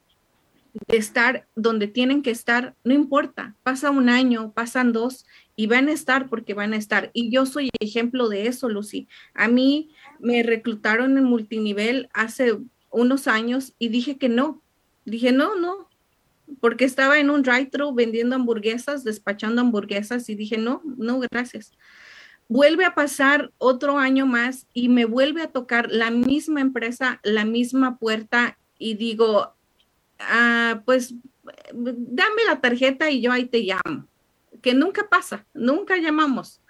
[0.88, 5.88] de estar donde tienen que estar, no importa, pasa un año, pasan dos y van
[5.88, 7.10] a estar porque van a estar.
[7.12, 9.06] Y yo soy ejemplo de eso, Lucy.
[9.34, 12.58] A mí me reclutaron en multinivel hace
[12.90, 14.62] unos años y dije que no.
[15.04, 15.88] Dije, no, no,
[16.60, 21.72] porque estaba en un drive-thru vendiendo hamburguesas, despachando hamburguesas y dije, no, no, gracias.
[22.48, 27.44] Vuelve a pasar otro año más y me vuelve a tocar la misma empresa, la
[27.44, 29.54] misma puerta y digo,
[30.18, 31.14] ah, pues
[31.72, 34.06] dame la tarjeta y yo ahí te llamo.
[34.62, 36.60] Que nunca pasa, nunca llamamos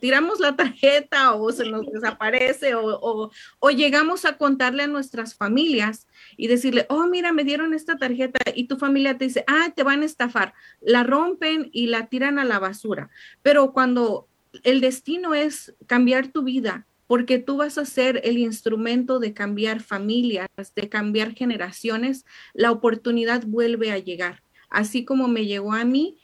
[0.00, 6.06] tiramos la tarjeta o se nos desaparece o, o, llegamos a contarle a nuestras familias
[6.36, 9.82] y decirle, oh, mira, me dieron esta tarjeta y tu familia te dice, ah, te
[9.82, 13.10] van a estafar, la rompen y la tiran a la basura.
[13.42, 14.28] Pero cuando
[14.62, 19.80] el destino es cambiar tu vida, porque tú vas a ser el instrumento de cambiar
[19.80, 24.42] familias, de cambiar generaciones, la oportunidad vuelve a llegar.
[24.68, 26.18] Así como me llegó a mí,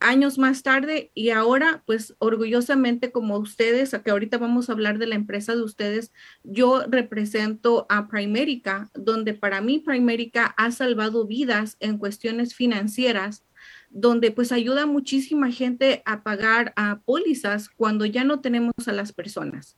[0.00, 5.06] años más tarde y ahora pues orgullosamente como ustedes, que ahorita vamos a hablar de
[5.06, 11.76] la empresa de ustedes, yo represento a Primerica, donde para mí Primerica ha salvado vidas
[11.80, 13.44] en cuestiones financieras,
[13.90, 19.12] donde pues ayuda muchísima gente a pagar a pólizas cuando ya no tenemos a las
[19.12, 19.76] personas.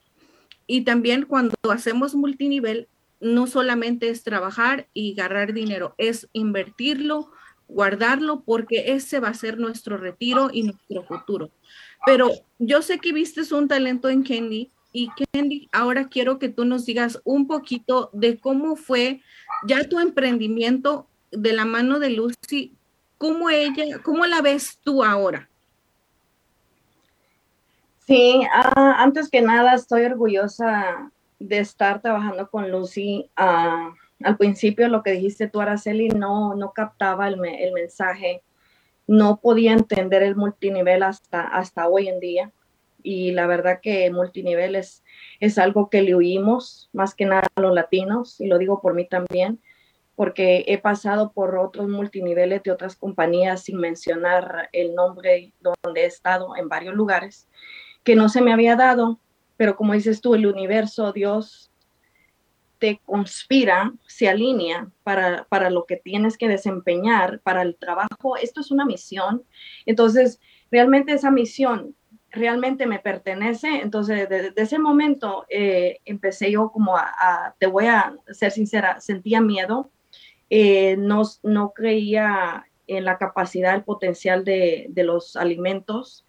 [0.66, 2.88] Y también cuando hacemos multinivel,
[3.20, 7.30] no solamente es trabajar y agarrar dinero, es invertirlo,
[7.68, 11.50] guardarlo porque ese va a ser nuestro retiro y nuestro futuro.
[12.06, 16.64] Pero yo sé que viste un talento en Candy y Candy, ahora quiero que tú
[16.64, 19.20] nos digas un poquito de cómo fue
[19.66, 22.72] ya tu emprendimiento de la mano de Lucy,
[23.18, 25.48] cómo ella, cómo la ves tú ahora.
[28.06, 33.28] Sí, ah, antes que nada estoy orgullosa de estar trabajando con Lucy.
[33.36, 38.42] Ah, al principio lo que dijiste tú, Araceli, no, no captaba el, el mensaje,
[39.06, 42.52] no podía entender el multinivel hasta, hasta hoy en día.
[43.02, 45.04] Y la verdad que multinivel es,
[45.40, 48.94] es algo que le huimos más que nada a los latinos, y lo digo por
[48.94, 49.60] mí también,
[50.16, 56.06] porque he pasado por otros multiniveles de otras compañías sin mencionar el nombre donde he
[56.06, 57.48] estado en varios lugares,
[58.02, 59.20] que no se me había dado,
[59.56, 61.67] pero como dices tú, el universo, Dios
[62.78, 68.36] te conspira, se alinea para, para lo que tienes que desempeñar, para el trabajo.
[68.36, 69.42] Esto es una misión.
[69.86, 71.94] Entonces, realmente esa misión
[72.30, 73.80] realmente me pertenece.
[73.80, 79.40] Entonces, desde, ese momento eh, empecé yo como a, te voy a ser sincera, sentía
[79.40, 79.90] miedo,
[80.50, 86.24] eh, no, no creía en la capacidad, el potencial de, de los alimentos.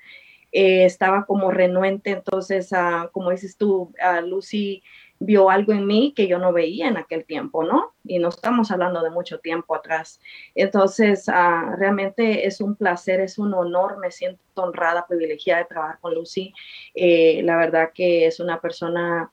[0.52, 2.72] Eh, estaba como renuente, entonces,
[3.12, 4.82] como dices tú, uh, Lucy
[5.20, 7.94] vio algo en mí que yo no veía en aquel tiempo, ¿no?
[8.06, 10.20] Y no estamos hablando de mucho tiempo atrás.
[10.56, 16.00] Entonces, uh, realmente es un placer, es un honor, me siento honrada, privilegiada de trabajar
[16.00, 16.54] con Lucy.
[16.96, 19.32] Eh, la verdad que es una persona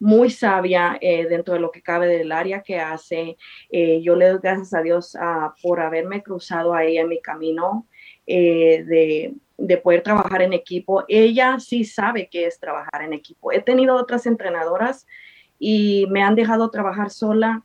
[0.00, 3.36] muy sabia eh, dentro de lo que cabe del área que hace.
[3.70, 7.20] Eh, yo le doy gracias a Dios uh, por haberme cruzado a ella en mi
[7.20, 7.86] camino
[8.26, 11.04] de de poder trabajar en equipo.
[11.06, 13.52] Ella sí sabe qué es trabajar en equipo.
[13.52, 15.06] He tenido otras entrenadoras
[15.58, 17.62] y me han dejado trabajar sola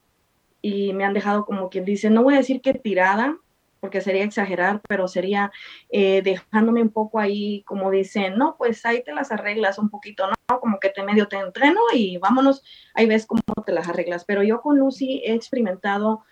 [0.61, 3.37] y me han dejado como quien dice, no voy a decir que tirada,
[3.79, 5.51] porque sería exagerar, pero sería
[5.89, 10.27] eh, dejándome un poco ahí, como dicen, no, pues ahí te las arreglas un poquito,
[10.27, 10.59] ¿no?
[10.59, 14.23] Como que te medio te entreno y vámonos, ahí ves cómo te las arreglas.
[14.23, 16.23] Pero yo con Lucy he experimentado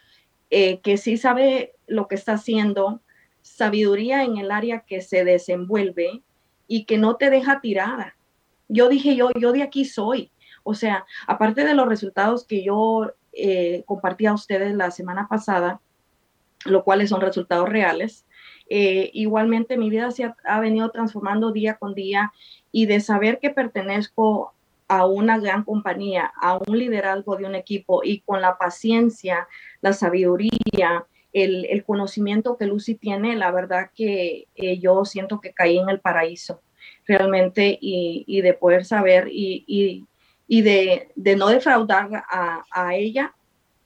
[0.51, 3.01] eh, que sí sabe lo que está haciendo,
[3.45, 6.23] sabiduría en el área que se desenvuelve
[6.67, 8.17] y que no te deja tirada.
[8.67, 10.31] Yo dije, yo, yo de aquí soy.
[10.63, 15.79] O sea, aparte de los resultados que yo eh, compartí a ustedes la semana pasada,
[16.65, 18.25] lo cuales son resultados reales,
[18.67, 22.34] eh, igualmente mi vida se ha, ha, venido transformando día con día
[22.71, 24.55] y de saber que pertenezco
[24.88, 29.47] a una gran compañía, a un liderazgo de un equipo y con la paciencia,
[29.81, 31.05] la sabiduría,
[31.36, 36.00] el, conocimiento que Lucy tiene, la verdad que eh, yo siento que caí en el
[36.00, 36.62] paraíso
[37.06, 40.06] realmente y, de poder saber y,
[40.48, 43.36] de, no defraudar a, ella.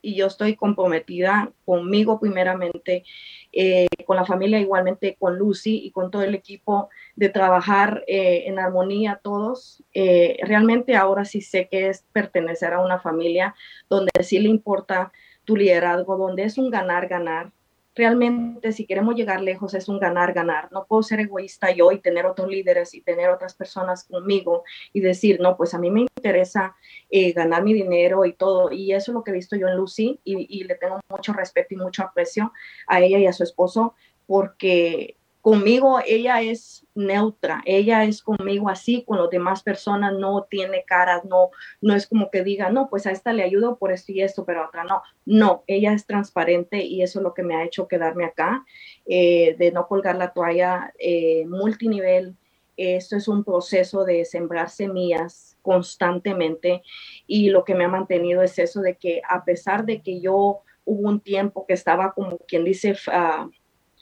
[0.01, 3.03] Y yo estoy comprometida conmigo primeramente,
[3.51, 8.43] eh, con la familia igualmente, con Lucy y con todo el equipo de trabajar eh,
[8.45, 9.83] en armonía todos.
[9.93, 13.55] realmente ahora sí sé que es pertenecer a una familia
[13.89, 15.11] donde sí le importa
[15.49, 17.51] tu liderazgo, donde es un ganar-ganar.
[17.95, 20.71] Realmente, si queremos llegar lejos, es un ganar-ganar.
[20.71, 24.99] No puedo ser egoísta yo y tener otros líderes y tener otras personas conmigo y
[24.99, 26.75] decir, no, pues a mí me interesa
[27.09, 28.71] eh, ganar mi dinero y todo.
[28.71, 31.33] Y eso es lo que he visto yo en Lucy y, y le tengo mucho
[31.33, 32.53] respeto y mucho aprecio
[32.85, 33.95] a ella y a su esposo
[34.27, 40.83] porque conmigo ella es neutra, ella es conmigo así, con las demás personas no tiene
[40.83, 44.11] caras, no, no es como que diga, no, pues a esta le ayudo por esto
[44.11, 45.01] y esto, pero a otra no.
[45.25, 48.65] No, ella es transparente y eso es lo que me ha hecho quedarme acá,
[49.05, 52.35] eh, de no colgar la toalla eh, multinivel.
[52.75, 56.81] Esto es un proceso de sembrar semillas constantemente
[57.27, 60.61] y lo que me ha mantenido es eso de que a pesar de que yo
[60.85, 63.49] hubo un tiempo que estaba como quien dice, uh,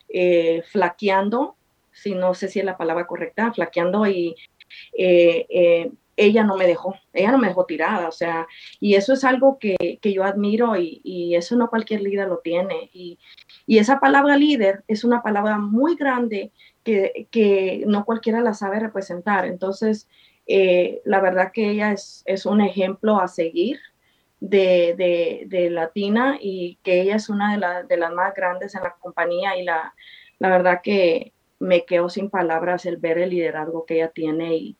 [0.10, 1.56] eh, flaqueando,
[1.92, 4.36] si no sé si es la palabra correcta, flaqueando y
[4.98, 8.48] eh, eh, ella no me dejó, ella no me dejó tirada, o sea,
[8.80, 12.90] y eso es algo que, yo admiro y, eso no cualquier líder lo tiene.
[12.94, 13.20] Y,
[13.68, 16.52] esa palabra líder es una palabra muy grande
[16.84, 19.46] que, no cualquiera la sabe representar.
[19.46, 20.08] Entonces,
[20.48, 23.80] la verdad que ella es, es un ejemplo a seguir
[24.40, 29.64] de, Latina y que ella es una de, las más grandes en la compañía y
[29.64, 29.94] la,
[30.40, 34.78] la verdad que me quedo sin palabras el ver el liderazgo que ella tiene y,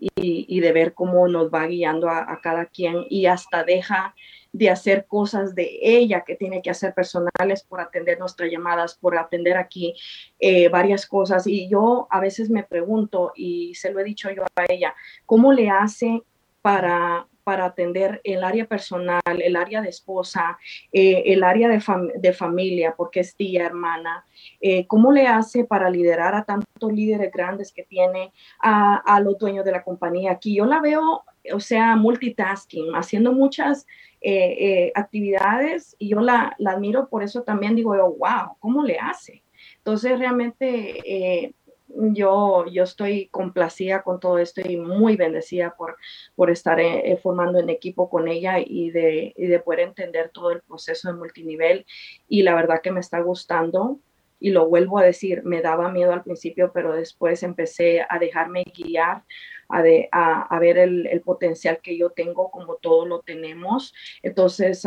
[0.00, 4.14] y, de ver cómo nos va guiando a, cada quien y hasta deja
[4.52, 9.16] de hacer cosas de ella que tiene que hacer personales por atender nuestras llamadas, por
[9.16, 9.94] atender aquí
[10.38, 11.46] eh, varias cosas.
[11.46, 14.94] Y yo a veces me pregunto, y se lo he dicho yo a ella,
[15.26, 16.22] ¿cómo le hace
[16.62, 20.56] para para atender el área personal, el área de esposa,
[20.92, 21.82] eh, el área de,
[22.14, 24.24] de, familia, porque es tía, hermana.
[24.60, 29.36] Eh, ¿Cómo le hace para liderar a tantos líderes grandes que tiene, a, a los
[29.36, 30.30] dueños de la compañía?
[30.30, 33.84] Aquí yo la veo, o sea, multitasking, haciendo muchas
[34.20, 39.42] eh, actividades y yo la, la, admiro, por eso también digo, wow, ¿cómo le hace?
[39.78, 41.52] Entonces, realmente
[41.94, 45.96] yo, yo estoy complacida con todo esto y muy bendecida por,
[46.34, 50.50] por estar eh, formando en equipo con ella y de, y de poder entender todo
[50.50, 51.86] el proceso de multinivel.
[52.28, 53.98] Y la verdad que me está gustando
[54.40, 58.64] y lo vuelvo a decir, me daba miedo al principio, pero después empecé a dejarme
[58.74, 59.22] guiar,
[59.70, 63.94] a, de, a, ver el, potencial que yo tengo, como todos lo tenemos.
[64.22, 64.86] Entonces,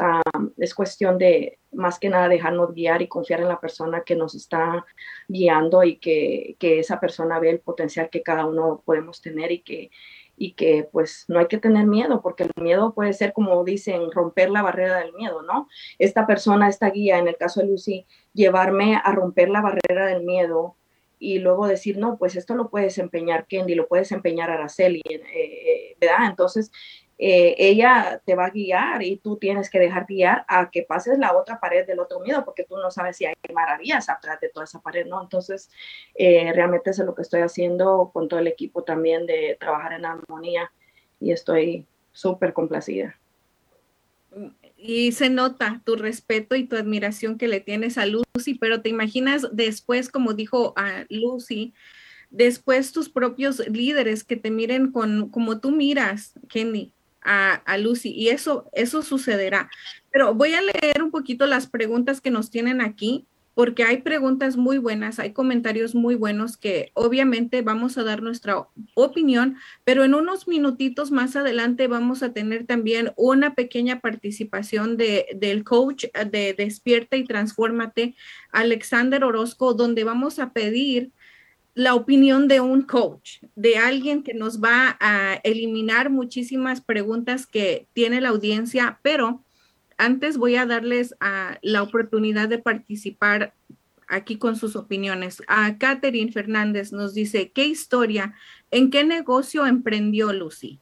[0.57, 4.35] es cuestión de más que nada dejarnos guiar y confiar en la persona que nos
[4.35, 4.85] está
[5.27, 9.59] guiando y que, que esa persona ve el potencial que cada uno podemos tener y
[9.61, 9.89] que
[10.35, 14.11] y que pues no hay que tener miedo, porque el miedo puede ser, como dicen,
[14.11, 15.67] romper la barrera del miedo, ¿no?
[15.99, 20.23] Esta persona, esta guía, en el caso de Lucy, llevarme a romper la barrera del
[20.23, 20.75] miedo
[21.23, 25.21] y luego decir, no, pues esto lo puede desempeñar Kendi, lo puede desempeñar Araceli, eh,
[25.33, 26.27] eh, ¿verdad?
[26.29, 26.69] Entonces,
[27.17, 31.17] eh, ella te va a guiar y tú tienes que dejar guiar a que pases
[31.17, 34.49] la otra pared del otro miedo, porque tú no sabes si hay maravillas atrás de
[34.49, 35.21] toda esa pared, ¿no?
[35.21, 35.71] Entonces,
[36.15, 39.93] eh, realmente eso es lo que estoy haciendo con todo el equipo también de trabajar
[39.93, 40.73] en armonía
[41.21, 43.17] y estoy súper complacida.
[44.85, 48.89] Y se nota tu respeto y tu admiración que le tienes a Lucy, pero te
[48.89, 51.73] imaginas después, como dijo a Lucy,
[52.31, 58.27] después tus propios líderes que te miren con como tú miras, Kenny, a, Lucy y
[58.27, 59.69] eso, eso sucederá.
[60.11, 64.57] Pero voy a leer un poquito las preguntas que nos tienen aquí porque hay preguntas
[64.57, 70.15] muy buenas, hay comentarios muy buenos que obviamente vamos a dar nuestra opinión, pero en
[70.15, 76.53] unos minutitos más adelante vamos a tener también una pequeña participación de, del coach de
[76.53, 78.15] Despierta y Transfórmate,
[78.51, 81.11] Alexander Orozco, donde vamos a pedir
[81.75, 87.87] la opinión de un coach, de alguien que nos va a eliminar muchísimas preguntas que
[87.93, 89.42] tiene la audiencia, pero
[90.03, 93.53] antes voy a darles a la oportunidad de participar
[94.07, 95.41] aquí con sus opiniones.
[95.47, 98.35] A Catherine Fernández nos dice, ¿qué historia,
[98.69, 100.79] en qué negocio emprendió Lucy?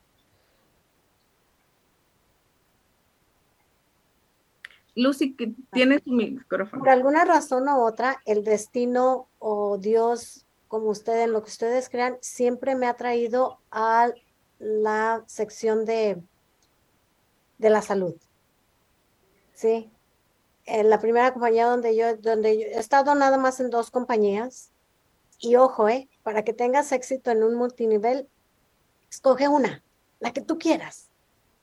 [4.95, 5.35] Lucy,
[5.71, 6.79] tienes tu micrófono.
[6.79, 12.17] Por alguna razón u otra, el destino o Dios como ustedes, lo que ustedes crean,
[12.21, 14.09] siempre me ha traído a
[14.57, 16.21] la sección de,
[17.57, 18.15] de la salud.
[19.61, 19.91] Sí.
[20.65, 24.71] En la primera compañía donde yo, donde yo he estado nada más en dos compañías.
[25.37, 28.27] Y ojo, eh, para que tengas éxito en un multinivel,
[29.11, 29.83] escoge una,
[30.19, 31.09] la que tú quieras.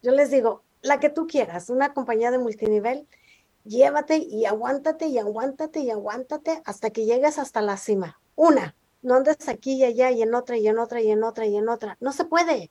[0.00, 3.08] Yo les digo, la que tú quieras, una compañía de multinivel,
[3.64, 8.20] llévate y aguántate y aguántate y aguántate hasta que llegues hasta la cima.
[8.36, 11.46] Una, no andes aquí y allá y en otra y en otra y en otra
[11.46, 11.96] y en otra.
[11.98, 12.70] No se puede.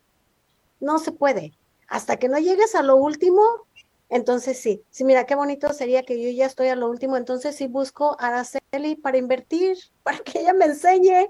[0.80, 1.52] No se puede.
[1.90, 3.67] Hasta que no llegues a lo último,
[4.10, 4.84] entonces sí.
[4.90, 7.18] Sí, mira, qué bonito sería que yo ya estoy a lo último.
[7.18, 11.30] Entonces sí busco a Araceli para invertir, para que ella me enseñe.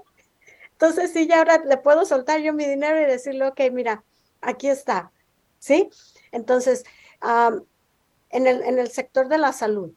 [0.72, 4.04] Entonces sí, ya ahora le puedo soltar yo mi dinero y decirle, ok, mira,
[4.40, 5.10] aquí está.
[5.58, 5.90] ¿Sí?
[6.30, 6.84] Entonces,
[8.30, 9.92] en, el, en el sector de la salud,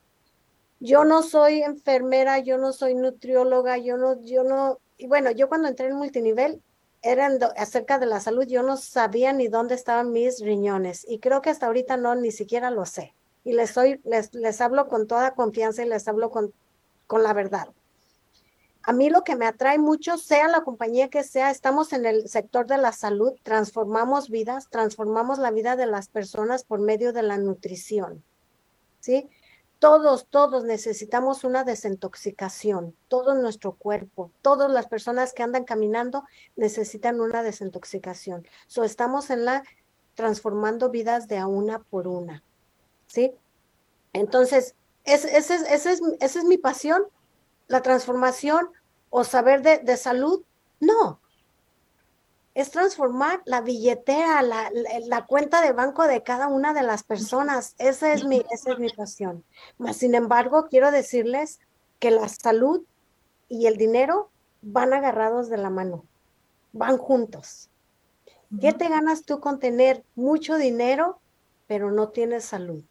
[0.79, 5.47] yo no soy enfermera, yo no soy nutrióloga, yo no, yo no, y bueno, yo
[5.47, 6.63] cuando entré en multinivel,
[7.01, 7.27] era
[7.57, 11.49] acerca de la salud, yo no sabía ni dónde estaban mis riñones y creo que
[11.49, 13.13] hasta ahorita no, ni siquiera lo sé.
[13.43, 16.53] Y les, soy, les, les hablo con toda confianza y les hablo con,
[17.07, 17.69] con la verdad.
[18.83, 22.27] A mí lo que me atrae mucho, sea la compañía que sea, estamos en el
[22.27, 27.21] sector de la salud, transformamos vidas, transformamos la vida de las personas por medio de
[27.21, 28.23] la nutrición.
[28.99, 29.29] ¿Sí?
[29.81, 36.23] Todos, todos necesitamos una desintoxicación, todo nuestro cuerpo, todas las personas que andan caminando
[36.55, 38.47] necesitan una desintoxicación.
[38.67, 39.63] So, estamos en la
[40.13, 42.43] transformando vidas de a una por una,
[43.07, 43.33] ¿sí?
[44.13, 47.01] Entonces, esa es, mi pasión,
[47.67, 48.69] la transformación
[49.09, 50.43] o saber de, de salud.
[50.79, 51.21] No,
[52.53, 54.69] es transformar la billetera, la,
[55.05, 57.75] la, cuenta de banco de cada una de las personas.
[57.77, 59.45] Esa es mi, esa es mi pasión.
[59.77, 61.59] Mas, sin embargo, quiero decirles
[61.99, 62.83] que la salud
[63.47, 64.31] y el dinero
[64.61, 66.05] van agarrados de la mano,
[66.73, 67.69] van juntos.
[68.59, 71.21] ¿Qué te ganas tú con tener mucho dinero,
[71.67, 72.83] pero no tienes salud?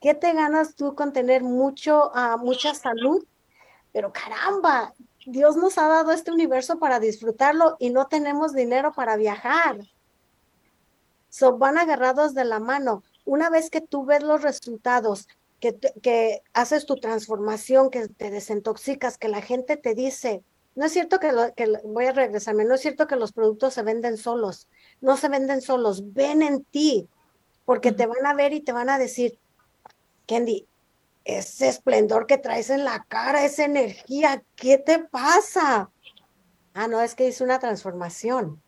[0.00, 3.24] ¿Qué te ganas tú con tener mucho, uh, mucha salud?
[3.92, 4.94] Pero caramba,
[5.30, 9.78] Dios nos ha dado este universo para disfrutarlo y no tenemos dinero para viajar.
[11.28, 13.04] So, van agarrados de la mano.
[13.24, 15.28] Una vez que tú ves los resultados,
[15.60, 20.42] que, que haces tu transformación, que te desintoxicas, que la gente te dice,
[20.74, 23.82] no es cierto que, que voy a regresarme, no es cierto que los productos se
[23.82, 24.68] venden solos,
[25.00, 27.08] no se venden solos, ven en ti,
[27.64, 29.38] porque te van a ver y te van a decir,
[30.26, 30.66] Candy,
[31.24, 35.90] ese esplendor que traes en la cara, esa energía, ¿qué te pasa?
[36.74, 38.62] Ah, no, es que hice una transformación.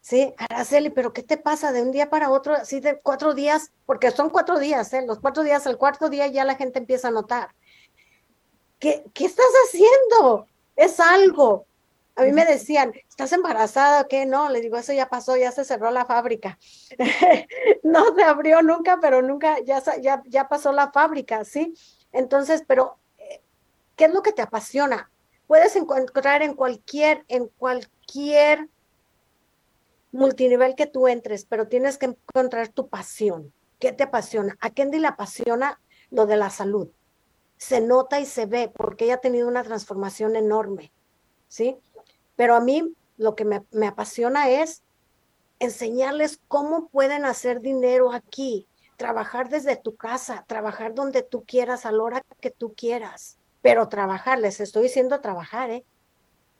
[0.00, 3.72] Sí, Araceli, pero ¿qué te pasa de un día para otro, así de cuatro días?
[3.86, 5.02] Porque son cuatro días, ¿eh?
[5.06, 7.54] Los cuatro días, el cuarto día ya la gente empieza a notar.
[8.78, 10.46] ¿Qué, qué estás haciendo?
[10.76, 11.66] Es algo.
[12.16, 14.24] A mí me decían, ¿estás embarazada o qué?
[14.24, 16.58] No, le digo, eso ya pasó, ya se cerró la fábrica.
[17.82, 21.74] no se abrió nunca, pero nunca, ya, ya, ya pasó la fábrica, ¿sí?
[22.12, 23.42] Entonces, pero, eh,
[23.96, 25.10] ¿qué es lo que te apasiona?
[25.48, 28.68] Puedes encontrar en cualquier, en cualquier
[30.12, 33.52] multinivel que tú entres, pero tienes que encontrar tu pasión.
[33.80, 34.56] ¿Qué te apasiona?
[34.60, 36.88] A Kendi le apasiona lo de la salud.
[37.56, 40.92] Se nota y se ve porque ella ha tenido una transformación enorme,
[41.48, 41.76] ¿sí?
[42.36, 44.82] Pero a mí lo que me, me apasiona es
[45.58, 48.66] enseñarles cómo pueden hacer dinero aquí,
[48.96, 53.88] trabajar desde tu casa, trabajar donde tú quieras, a la hora que tú quieras, pero
[53.88, 55.84] trabajar, les estoy diciendo trabajar, ¿eh?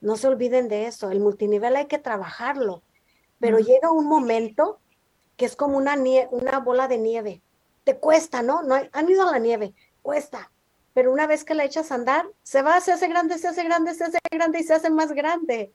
[0.01, 2.83] No se olviden de eso, el multinivel hay que trabajarlo,
[3.41, 4.79] pero llega un momento
[5.37, 5.97] que es como una,
[6.31, 7.43] una bola de nieve.
[7.85, 8.62] Te cuesta, ¿no?
[8.62, 10.51] no han ido a la nieve, cuesta,
[10.95, 13.64] pero una vez que la echas a andar, se va, se hace grande, se hace
[13.64, 15.72] grande, se hace grande y se hace más grande.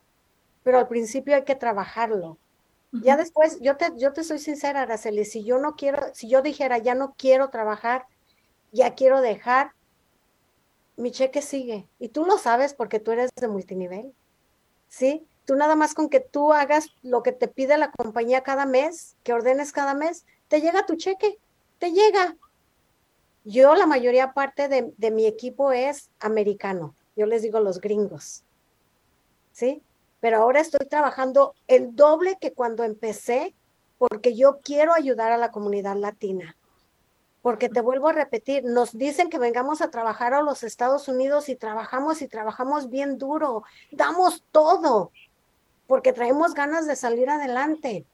[0.64, 2.38] Pero al principio hay que trabajarlo.
[2.92, 6.42] Ya después, yo te, yo te soy sincera, Araceli, si yo no quiero, si yo
[6.42, 8.08] dijera ya no quiero trabajar,
[8.72, 9.74] ya quiero dejar,
[10.98, 11.88] mi cheque sigue.
[12.00, 14.14] Y tú lo sabes porque tú eres de multinivel.
[14.88, 15.28] ¿Sí?
[15.46, 19.16] Tú nada más con que tú hagas lo que te pide la compañía cada mes,
[19.24, 21.38] que ordenes cada mes, te llega tu cheque,
[21.78, 22.36] te llega.
[23.44, 26.96] Yo, la mayoría parte de, de mi equipo es americano.
[27.16, 28.44] Yo les digo los gringos.
[29.52, 29.82] ¿Sí?
[30.20, 33.56] Pero ahora estoy trabajando el doble que cuando empecé
[34.00, 36.56] porque yo quiero ayudar a la comunidad latina.
[37.42, 41.48] Porque te vuelvo a repetir, nos dicen que vengamos a trabajar a los Estados Unidos
[41.50, 45.12] y trabajamos y trabajamos bien duro, damos todo,
[45.88, 48.06] porque traemos ganas de salir adelante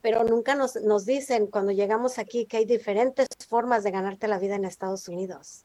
[0.00, 4.38] pero nunca nos, nos dicen cuando llegamos aquí que hay diferentes formas de ganarte la
[4.38, 5.64] vida en Estados Unidos.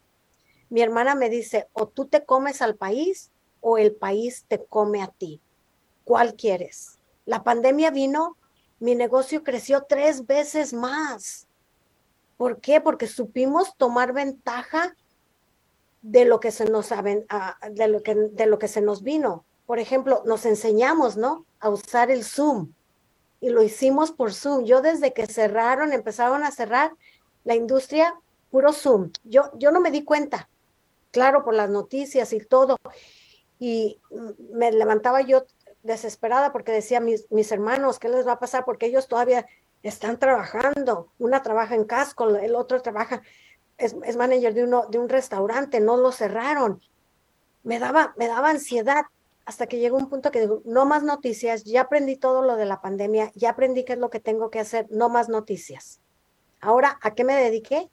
[0.70, 3.32] Mi hermana me dice, o tú te comes al país
[3.62, 5.40] o el país te come a ti.
[6.04, 6.98] ¿Cuál quieres?
[7.26, 8.38] La pandemia vino,
[8.80, 11.48] mi negocio creció tres veces más.
[12.38, 12.82] ¿Por qué?
[12.82, 14.96] Porque supimos tomar ventaja
[16.02, 19.46] de lo que se nos de lo que de lo que se nos vino.
[19.66, 21.46] Por ejemplo, nos enseñamos, ¿no?
[21.60, 22.74] A usar el Zoom
[23.44, 24.64] y lo hicimos por Zoom.
[24.64, 26.94] Yo desde que cerraron, empezaron a cerrar
[27.44, 28.16] la industria,
[28.50, 29.12] puro Zoom.
[29.26, 30.50] Yo, yo no me di cuenta,
[31.12, 32.78] claro, por las noticias y todo.
[33.60, 34.00] Y
[34.54, 35.44] me levantaba yo
[35.84, 38.64] desesperada porque decía mis, mis hermanos, ¿qué les va a pasar?
[38.64, 39.46] Porque ellos todavía
[39.82, 41.12] están trabajando.
[41.20, 43.24] Una trabaja en casco, el otro trabaja,
[43.78, 46.82] es, es manager de, uno, de un restaurante, no lo cerraron.
[47.64, 49.04] Me daba, me daba ansiedad
[49.46, 52.66] hasta que llegó un punto que digo, no más noticias, ya aprendí todo lo de
[52.66, 56.00] la pandemia, ya aprendí qué es lo que tengo que hacer, no más noticias.
[56.62, 57.90] Ahora, ¿a qué me dediqué?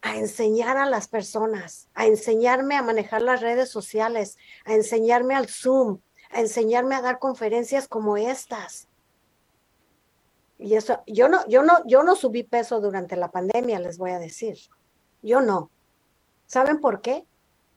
[0.00, 5.48] A enseñar a las personas, a enseñarme a manejar las redes sociales, a enseñarme al
[5.48, 5.98] Zoom,
[6.30, 8.88] a enseñarme a dar conferencias como estas.
[10.58, 14.12] Y eso, yo no, yo no, yo no subí peso durante la pandemia, les voy
[14.12, 14.56] a decir.
[15.20, 15.70] Yo no.
[16.46, 17.26] ¿Saben por qué?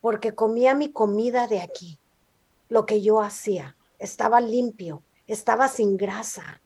[0.00, 1.98] Porque comía mi comida de aquí
[2.68, 3.76] lo que yo hacía.
[3.98, 6.60] Estaba limpio, estaba sin grasa.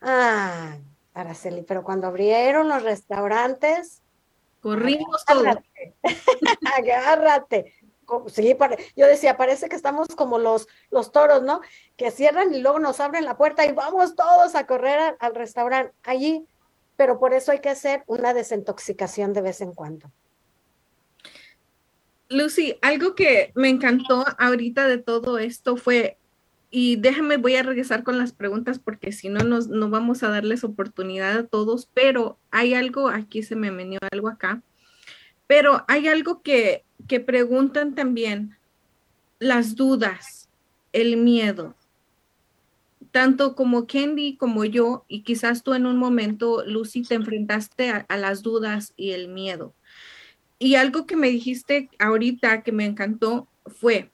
[0.00, 0.76] Ah,
[1.14, 4.02] Araceli, pero cuando abrieron los restaurantes,
[4.60, 5.94] corrimos agárrate,
[6.76, 7.74] agárrate.
[8.28, 8.56] Sí,
[8.94, 11.60] yo decía, parece que estamos como los, los toros, ¿no?
[11.96, 15.92] Que cierran y luego nos abren la puerta y vamos todos a correr al restaurante
[16.04, 16.46] allí.
[16.96, 20.10] Pero por eso hay que hacer una desintoxicación de vez en cuando.
[22.28, 26.18] Lucy, algo que me encantó ahorita de todo esto fue,
[26.70, 30.28] y déjame, voy a regresar con las preguntas porque si no, nos, no vamos a
[30.28, 34.62] darles oportunidad a todos, pero hay algo, aquí se me venió algo acá,
[35.46, 38.56] pero hay algo que, que preguntan también,
[39.38, 40.48] las dudas,
[40.92, 41.76] el miedo.
[43.12, 48.16] Tanto como Candy como yo, y quizás tú en un momento, Lucy, te enfrentaste a
[48.16, 49.75] las dudas y el miedo
[50.58, 54.10] y algo que me dijiste ahorita que me encantó fue,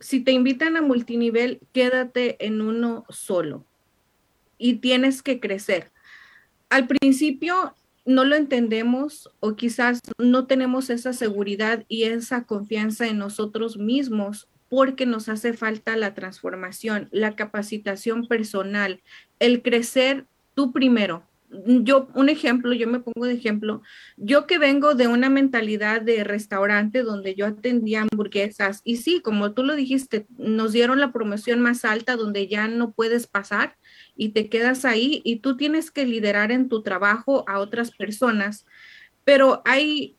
[0.00, 3.64] si te invitan a multinivel, quédate en uno solo
[4.58, 5.90] y tienes que crecer.
[6.70, 13.18] al principio no lo entendemos o quizás no tenemos esa seguridad y esa confianza en
[13.18, 19.02] nosotros mismos porque nos hace falta la transformación, la capacitación personal,
[19.38, 21.24] el crecer tú primero,
[21.66, 23.82] yo, un ejemplo, yo me pongo de ejemplo,
[24.16, 29.52] yo que vengo de una mentalidad de restaurante donde yo atendía hamburguesas y sí, como
[29.52, 33.76] tú lo dijiste, nos dieron la promoción más alta donde ya no puedes pasar
[34.16, 38.66] y te quedas ahí y tú tienes que liderar en tu trabajo a otras personas,
[39.24, 40.16] pero hay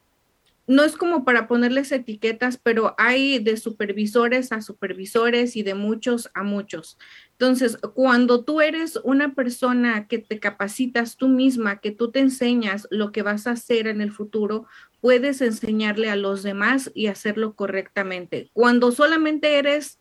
[0.67, 6.29] no es como para ponerles etiquetas, pero hay de supervisores a supervisores y de muchos
[6.33, 6.97] a muchos.
[7.38, 12.88] Entonces, cuando tú eres una persona que te capacitas tú misma, que tú te enseñas
[12.91, 14.67] lo que vas a hacer en el futuro,
[15.01, 18.49] puedes enseñarle a los demás y hacerlo correctamente.
[18.53, 19.99] Cuando solamente eres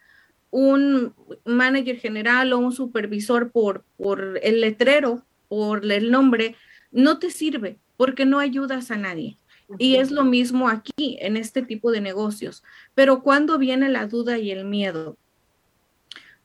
[0.51, 1.13] un
[1.45, 6.55] manager general o un supervisor por, por el letrero, por el nombre,
[6.93, 9.39] no te sirve porque no ayudas a nadie.
[9.79, 12.63] Y es lo mismo aquí, en este tipo de negocios.
[12.95, 15.17] Pero cuando viene la duda y el miedo?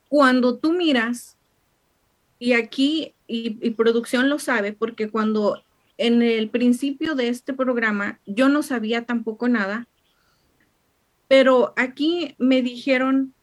[0.10, 1.38] Cuando tú miras,
[2.38, 5.64] y aquí, y, producción lo sabe, porque cuando
[5.98, 9.88] en el principio de este programa yo no sabía tampoco nada,
[11.28, 13.34] pero aquí me dijeron,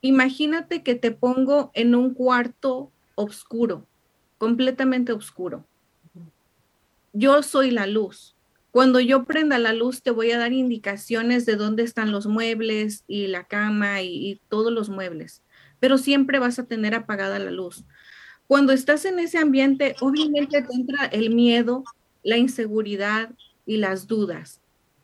[0.00, 3.86] imagínate que te pongo en un cuarto oscuro,
[4.38, 5.64] completamente oscuro.
[7.12, 8.36] Yo soy la luz
[8.76, 13.04] cuando yo prenda la luz, te voy a dar indicaciones de dónde están los muebles
[13.08, 15.40] y la cama y, todos los muebles,
[15.86, 17.84] pero siempre vas a tener apagada la luz.
[18.48, 21.84] Cuando estás en ese ambiente, obviamente te entra el miedo,
[22.24, 23.30] la inseguridad
[23.66, 24.60] y las dudas.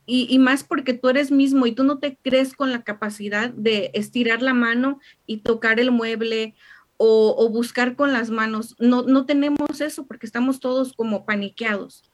[0.07, 3.93] Y, más porque tú eres mismo y tú no te crees con la capacidad de
[3.95, 6.57] estirar la mano y tocar el mueble
[6.97, 8.74] o, o buscar con las manos.
[8.80, 12.11] No, no tenemos eso porque estamos todos como paniqueados.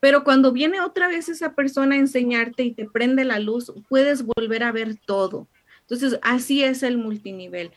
[0.00, 4.22] Pero cuando viene otra vez esa persona a enseñarte y te prende la luz, puedes
[4.24, 5.46] volver a ver todo.
[5.92, 7.70] Entonces, así es el multinivel.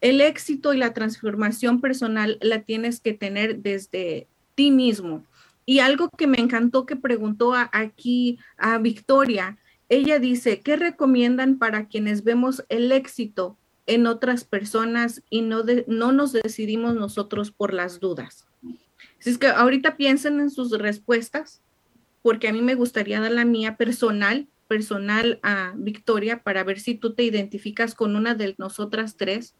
[0.00, 5.24] El éxito y la transformación personal la tienes que tener desde ti mismo.
[5.66, 9.58] Y algo que me encantó que preguntó aquí a Victoria,
[9.90, 16.12] ella dice, ¿qué recomiendan para quienes vemos el éxito en otras personas y no, no
[16.12, 18.46] nos decidimos nosotros por las dudas?
[19.20, 21.60] Así es que ahorita piensen en sus respuestas
[22.22, 26.94] porque a mí me gustaría dar la mía personal, personal a Victoria, para ver si
[26.94, 29.56] tú te identificas con una de nosotras tres.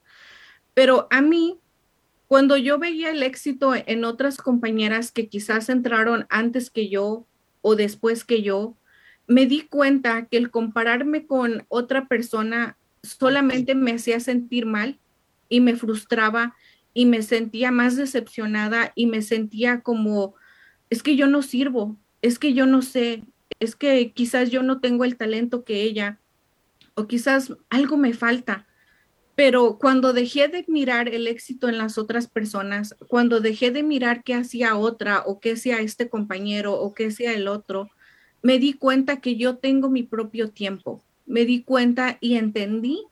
[0.75, 1.59] Pero a mí,
[2.29, 7.27] cuando yo veía el éxito en otras compañeras que quizás entraron antes que yo
[7.63, 8.77] o después que yo,
[9.27, 14.99] me di cuenta que el compararme con otra persona solamente me hacía sentir mal
[15.49, 16.55] y me frustraba
[16.95, 20.35] y me sentía más decepcionada y me sentía como,
[20.91, 23.23] es que yo no sirvo, es que yo no sé,
[23.61, 26.19] es que quizás yo no tengo el talento que ella,
[26.95, 28.67] o quizás algo me falta.
[29.35, 34.25] Pero cuando dejé de mirar el éxito en las otras personas, cuando dejé de mirar
[34.25, 37.89] qué hacía otra o qué hacía este compañero o qué hacía el otro,
[38.43, 41.05] me di cuenta que yo tengo mi propio tiempo.
[41.25, 43.05] Me di cuenta y entendí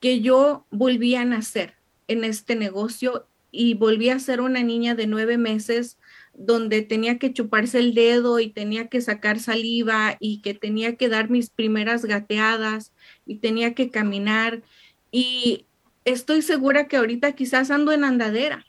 [0.00, 1.74] que yo volví a nacer
[2.08, 5.98] en este negocio y volví a ser una niña de nueve meses
[6.36, 11.08] donde tenía que chuparse el dedo y tenía que sacar saliva y que tenía que
[11.08, 12.92] dar mis primeras gateadas
[13.26, 14.62] y tenía que caminar.
[15.10, 15.66] Y
[16.04, 18.66] estoy segura que ahorita quizás ando en andadera,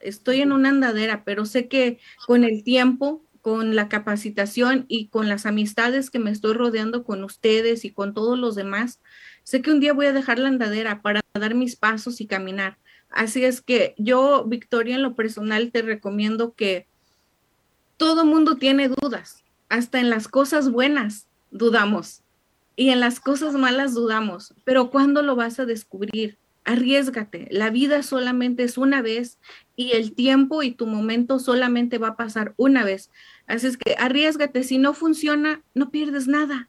[0.00, 5.28] estoy en una andadera, pero sé que con el tiempo, con la capacitación y con
[5.28, 9.00] las amistades que me estoy rodeando con ustedes y con todos los demás,
[9.42, 12.78] sé que un día voy a dejar la andadera para dar mis pasos y caminar.
[13.10, 16.86] Así es que yo, Victoria, en lo personal te recomiendo que
[17.98, 22.22] todo mundo tiene dudas, hasta en las cosas buenas dudamos
[22.76, 26.38] y en las cosas malas dudamos, pero ¿cuándo lo vas a descubrir?
[26.64, 29.38] Arriesgate, la vida solamente es una vez
[29.74, 33.10] y el tiempo y tu momento solamente va a pasar una vez.
[33.48, 36.68] Así es que arriesgate, si no funciona, no pierdes nada.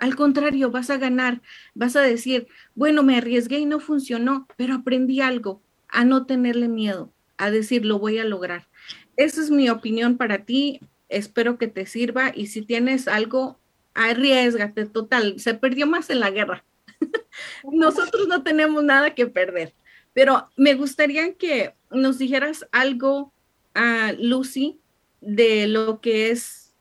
[0.00, 1.40] Al contrario, vas a ganar,
[1.74, 6.68] vas a decir, bueno, me arriesgué y no funcionó, pero aprendí algo, a no tenerle
[6.68, 8.66] miedo, a decir, lo voy a lograr
[9.18, 10.80] esa es mi opinión para ti.
[11.08, 13.58] Espero que te sirva y si tienes algo,
[13.92, 15.40] arriesgate total.
[15.40, 16.64] Se perdió más en la guerra.
[17.72, 19.74] Nosotros no tenemos nada que perder.
[20.14, 23.32] Pero me gustaría que nos dijeras algo
[23.74, 24.78] a Lucy
[25.20, 26.74] de lo que es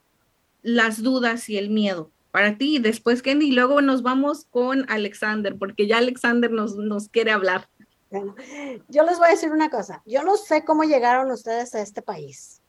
[0.61, 2.77] las dudas y el miedo para ti.
[2.77, 7.67] Después, Kenny, y luego nos vamos con Alexander, porque ya Alexander nos, nos quiere hablar.
[8.09, 8.35] Bueno,
[8.87, 10.01] yo les voy a decir una cosa.
[10.05, 12.61] Yo no sé cómo llegaron ustedes a este país.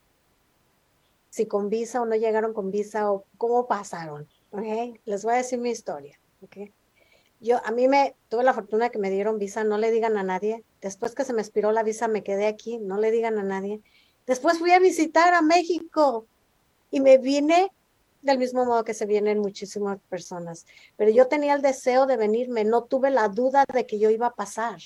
[1.30, 4.26] si con visa o no llegaron con visa o cómo pasaron.
[4.50, 5.00] ¿okay?
[5.04, 6.18] Les voy a decir mi historia.
[6.42, 6.72] ¿okay?
[7.40, 10.24] Yo, a mí me, tuve la fortuna que me dieron visa, no le digan a
[10.24, 10.64] nadie.
[10.80, 13.80] Después que se me expiró la visa, me quedé aquí, no le digan a nadie.
[14.26, 16.26] Después fui a visitar a México
[16.90, 17.70] y me vine
[18.22, 20.66] del mismo modo que se vienen muchísimas personas.
[20.96, 24.26] Pero yo tenía el deseo de venirme, no tuve la duda de que yo iba
[24.26, 24.78] a pasar.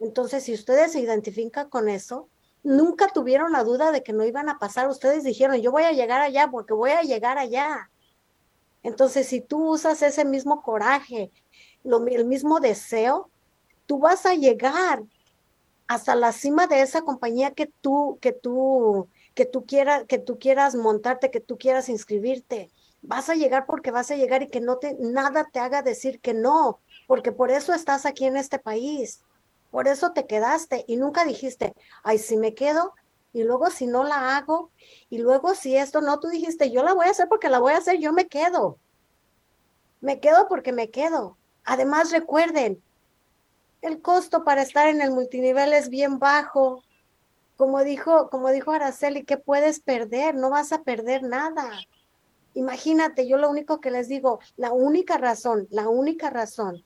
[0.00, 2.28] Entonces, si ustedes se identifican con eso,
[2.62, 4.88] nunca tuvieron la duda de que no iban a pasar.
[4.88, 7.90] Ustedes dijeron, yo voy a llegar allá porque voy a llegar allá.
[8.82, 11.30] Entonces, si tú usas ese mismo coraje,
[11.82, 13.30] lo, el mismo deseo,
[13.86, 15.02] tú vas a llegar
[15.88, 20.38] hasta la cima de esa compañía que tú, que tú, que tú quieras, que tú
[20.38, 22.70] quieras montarte, que tú quieras inscribirte.
[23.00, 26.20] Vas a llegar porque vas a llegar y que no te, nada te haga decir
[26.20, 29.24] que no, porque por eso estás aquí en este país.
[29.70, 32.94] Por eso te quedaste y nunca dijiste, ay, si me quedo
[33.32, 34.70] y luego si no la hago
[35.10, 37.74] y luego si esto no, tú dijiste, yo la voy a hacer porque la voy
[37.74, 38.78] a hacer, yo me quedo.
[40.00, 41.36] Me quedo porque me quedo.
[41.64, 42.82] Además, recuerden,
[43.82, 46.82] el costo para estar en el multinivel es bien bajo.
[47.56, 50.34] Como dijo, como dijo Araceli, ¿qué puedes perder?
[50.34, 51.70] No vas a perder nada.
[52.54, 56.84] Imagínate, yo lo único que les digo, la única razón, la única razón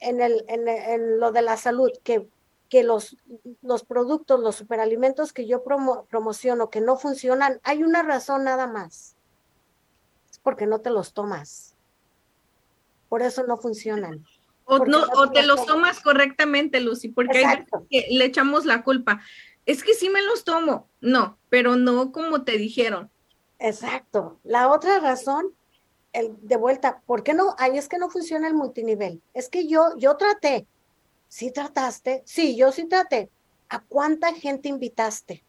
[0.00, 2.28] en, el, en, lo de la salud, que,
[2.68, 3.16] que los,
[3.62, 9.16] los productos, los superalimentos que yo promociono que no funcionan, hay una razón nada más.
[10.30, 11.74] Es porque no te los tomas.
[13.08, 14.24] Por eso no funcionan.
[14.64, 19.20] O, no, o te los tomas correctamente, Lucy, porque le echamos la culpa.
[19.64, 20.88] Es que sí me los tomo.
[21.00, 23.10] No, pero no como te dijeron.
[23.58, 24.38] Exacto.
[24.42, 25.52] La otra razón
[26.12, 27.54] de vuelta, ¿por qué no?
[27.58, 29.22] Ahí es que no funciona el multinivel.
[29.34, 30.66] Es que yo, yo traté.
[31.28, 32.22] ¿Sí trataste?
[32.24, 33.30] Sí, yo sí traté.
[33.68, 35.44] ¿A cuánta gente invitaste?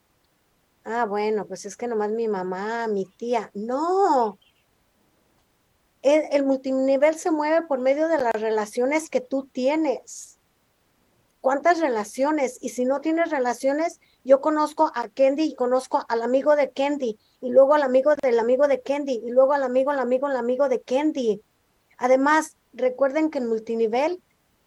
[0.83, 3.51] Ah, bueno, pues es que nomás mi mamá, mi tía.
[3.53, 4.39] No.
[6.01, 10.36] El, el multinivel se mueve por medio de las relaciones que tú tienes.
[11.47, 12.57] ¿Cuántas relaciones?
[12.59, 17.17] Y si no tienes relaciones, yo conozco a Kendi y conozco al amigo de Kendi
[17.39, 20.35] y luego al amigo del amigo de Kendi y luego al amigo, al amigo, al
[20.35, 21.41] amigo de Kendi.
[21.97, 24.21] Además, recuerden que en multinivel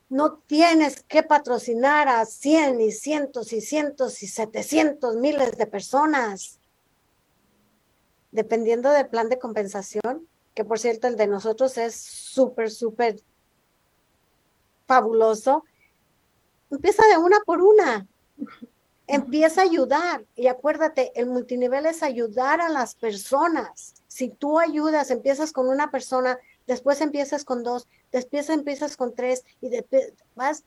[0.09, 6.61] no tienes que patrocinar a 100 y cientos y cientos y 700 miles de personas.
[8.33, 13.21] Dependiendo del plan de compensación, que por cierto el de nosotros es súper, súper
[14.87, 15.65] fabuloso,
[16.71, 18.07] empieza de una por una.
[19.07, 23.95] Empieza a ayudar y acuérdate, el multinivel es ayudar a las personas.
[24.07, 29.45] Si tú ayudas, empiezas con una persona, después empiezas con dos, después empiezas con tres
[29.61, 30.65] y después vas.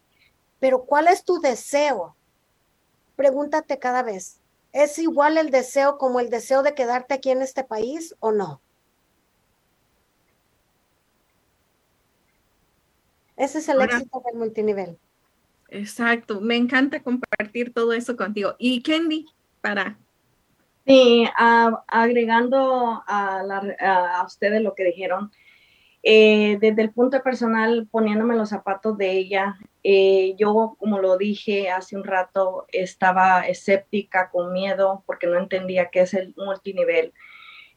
[0.60, 2.16] Pero ¿cuál es tu deseo?
[3.16, 4.40] Pregúntate cada vez.
[4.74, 8.60] ¿Es igual el deseo como el deseo de quedarte aquí en este país o no?
[13.38, 14.98] Ese es el éxito del multinivel.
[15.74, 18.56] Exacto, me encanta compartir todo eso contigo.
[18.60, 19.26] Y Kendi,
[19.60, 19.98] para...
[20.86, 25.32] Sí, agregando a, ustedes lo que dijeron,
[26.04, 31.72] eh, desde el punto personal, poniéndome los zapatos de ella, eh, yo, como lo dije
[31.72, 37.14] hace un rato, estaba escéptica, con miedo, porque no entendía qué es el multinivel.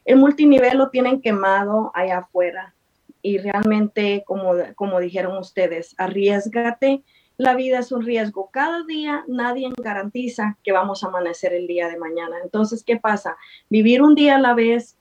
[0.05, 2.75] El multinivel lo tienen quemado allá afuera
[3.21, 7.03] y realmente, como, como dijeron ustedes, arriesgate
[7.37, 8.49] la vida es un riesgo.
[8.51, 12.37] Cada día nadie garantiza que vamos a amanecer el día de mañana.
[12.43, 13.37] Entonces, ¿qué pasa?
[13.69, 14.97] Vivir un día a la vez.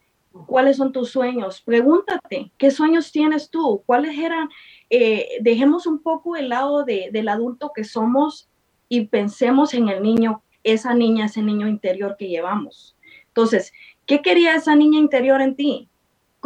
[0.47, 1.62] ¿Cuáles son tus sueños?
[1.62, 3.82] Pregúntate, ¿qué sueños tienes tú?
[3.87, 4.51] ¿Cuáles eran?
[4.91, 8.47] Eh, dejemos un poco el lado del adulto que somos
[8.91, 12.99] y pensemos en el niño, esa niña, ese niño interior que llevamos.
[13.28, 13.72] Entonces,
[14.05, 15.89] ¿qué quería esa niña interior en ti?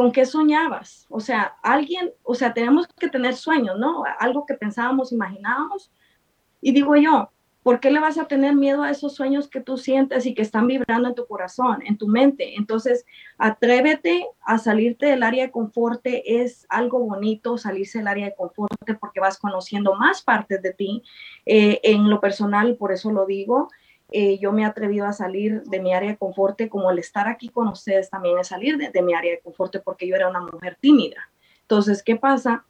[0.01, 1.05] ¿Con qué soñabas?
[1.11, 4.03] O sea, alguien, o sea, tenemos que tener sueños, ¿no?
[4.19, 5.93] Algo que pensábamos, imaginábamos.
[6.63, 7.31] Y digo yo,
[7.63, 10.41] ¿por qué le vas a tener miedo a esos sueños que tú sientes y que
[10.41, 12.55] están vibrando en tu corazón, en tu mente?
[12.57, 13.05] Entonces,
[13.37, 16.01] atrévete a salirte del área de confort.
[16.05, 21.03] Es algo bonito salirse del área de confort porque vas conociendo más partes de ti.
[21.45, 23.69] Eh, en lo personal, por eso lo digo,
[24.13, 27.29] eh, yo me he atrevido a salir de mi área de confort, como el estar
[27.29, 30.41] aquí con ustedes también es salir de, mi área de confort porque yo era una
[30.41, 31.31] mujer tímida.
[31.63, 32.65] Entonces, ¿qué pasa?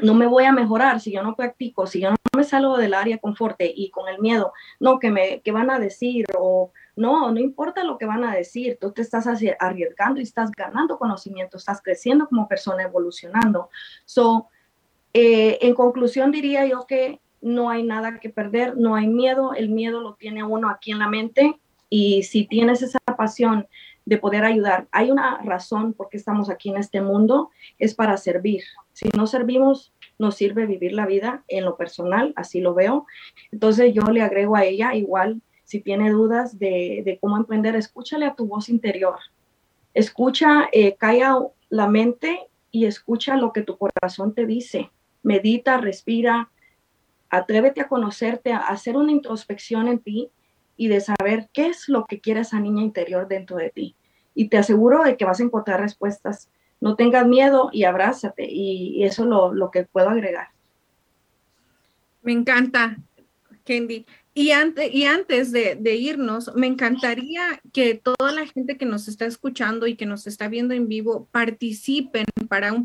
[0.00, 2.94] No me voy a mejorar si yo no practico, si yo no me salgo del
[2.94, 6.72] área de confort y con el miedo, no, que me que van a decir o
[6.96, 10.98] no, no importa lo que van a decir, tú te estás arriesgando y estás ganando
[10.98, 13.70] conocimiento, estás creciendo como persona, evolucionando.
[14.04, 14.48] So,
[15.12, 19.68] eh, en conclusión diría yo que no hay nada que perder, no hay miedo, el
[19.68, 23.68] miedo lo tiene uno aquí en la mente y si tienes esa pasión
[24.04, 24.88] de poder ayudar.
[24.90, 28.62] Hay una razón por qué estamos aquí en este mundo, es para servir.
[28.92, 33.06] Si no servimos, nos sirve vivir la vida en lo personal, así lo veo.
[33.52, 38.34] Entonces yo le agrego a ella igual, si tiene dudas de, cómo emprender, escúchale a
[38.34, 39.18] tu voz interior.
[39.94, 41.38] Escucha, eh, calla
[41.68, 44.90] la mente y escucha lo que tu corazón te dice.
[45.22, 46.50] Medita, respira,
[47.30, 50.30] atrévete a conocerte, a hacer una introspección en ti
[50.76, 53.96] y de saber qué es lo que quiere esa niña interior dentro de ti.
[54.34, 56.50] Y te aseguro de que vas a encontrar respuestas.
[56.80, 58.46] No tengas miedo y abrázate.
[58.48, 60.48] Y, eso es lo, lo, que puedo agregar.
[62.22, 62.98] Me encanta,
[63.64, 64.04] Kendi.
[64.38, 69.24] Y, antes, y antes de, irnos, me encantaría que toda la gente que nos está
[69.24, 72.84] escuchando y que nos está viendo en vivo participen para un,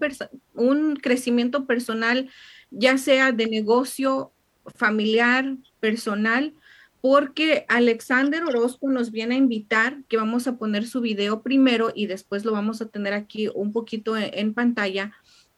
[0.53, 2.29] un crecimiento personal,
[2.71, 4.31] ya sea de negocio,
[4.75, 6.53] familiar, personal,
[7.01, 12.05] porque Alexander Orozco nos viene a invitar, que vamos a poner su video primero y
[12.05, 15.11] después lo vamos a tener aquí un poquito en, pantalla,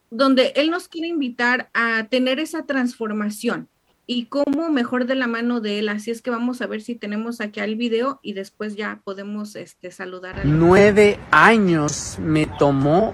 [0.09, 3.68] donde él nos quiere invitar a tener esa transformación
[4.05, 5.89] y cómo mejor de la mano de él.
[5.89, 9.55] Así es que vamos a ver si tenemos aquí el video y después ya podemos
[9.55, 13.14] este, saludar a Nueve años me tomó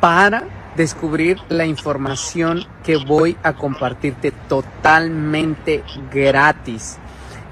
[0.00, 6.96] para descubrir la información que voy a compartirte totalmente gratis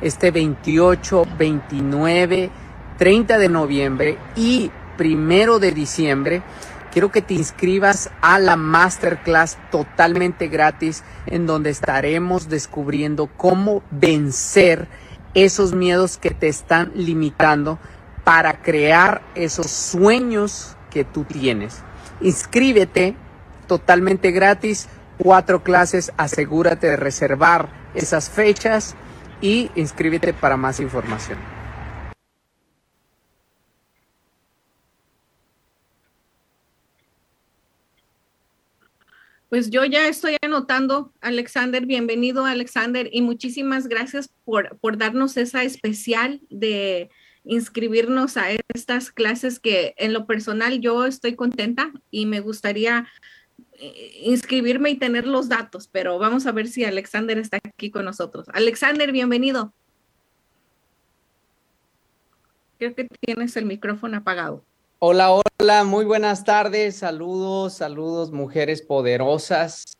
[0.00, 2.50] este 28, 29,
[2.96, 6.42] 30 de noviembre y primero de diciembre.
[6.90, 14.88] Quiero que te inscribas a la masterclass totalmente gratis en donde estaremos descubriendo cómo vencer
[15.34, 17.78] esos miedos que te están limitando
[18.24, 21.82] para crear esos sueños que tú tienes.
[22.20, 23.14] Inscríbete
[23.68, 24.88] totalmente gratis,
[25.18, 28.96] cuatro clases, asegúrate de reservar esas fechas
[29.40, 31.38] y inscríbete para más información.
[39.48, 45.62] Pues yo ya estoy anotando, Alexander, bienvenido Alexander y muchísimas gracias por, por darnos esa
[45.62, 47.08] especial de
[47.49, 53.09] inscribirnos a estas clases que en lo personal yo estoy contenta y me gustaría
[53.72, 58.05] eh, inscribirme y tener los datos, pero vamos a ver si Alexander está aquí con
[58.05, 58.46] nosotros.
[58.53, 59.72] Alexander, bienvenido.
[62.78, 64.62] Creo que tienes el micrófono apagado.
[64.99, 69.96] Hola, hola, muy buenas tardes, saludos, saludos, mujeres poderosas.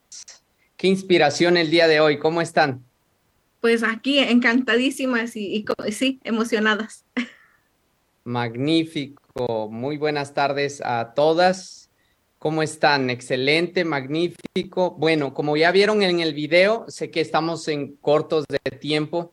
[0.77, 2.85] Qué inspiración el día de hoy, ¿cómo están?
[3.63, 7.07] Pues aquí encantadísimas y, y sí, emocionadas.
[8.29, 11.89] Magnífico, muy buenas tardes a todas.
[12.39, 13.09] ¿Cómo están?
[13.09, 14.91] Excelente, magnífico.
[14.99, 19.33] Bueno, como ya vieron en el video, sé que estamos en cortos de tiempo.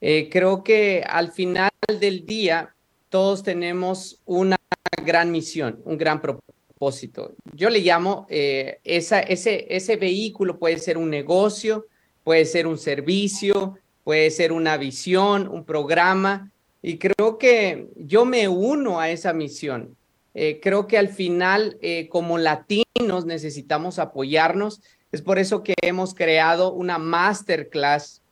[0.00, 1.68] Eh, creo que al final
[2.00, 2.74] del día
[3.10, 4.56] todos tenemos una
[5.04, 7.34] gran misión, un gran propósito.
[7.52, 11.88] Yo le llamo, eh, ese vehículo puede ser un negocio,
[12.24, 16.50] puede ser un servicio, puede ser una visión, un programa.
[16.82, 19.96] Y creo que yo me uno a esa misión.
[20.34, 24.80] Eh, creo que al final, eh, como latinos, necesitamos apoyarnos.
[25.12, 28.22] Es por eso que hemos creado una masterclass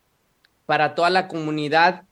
[0.65, 2.05] para toda la comunidad,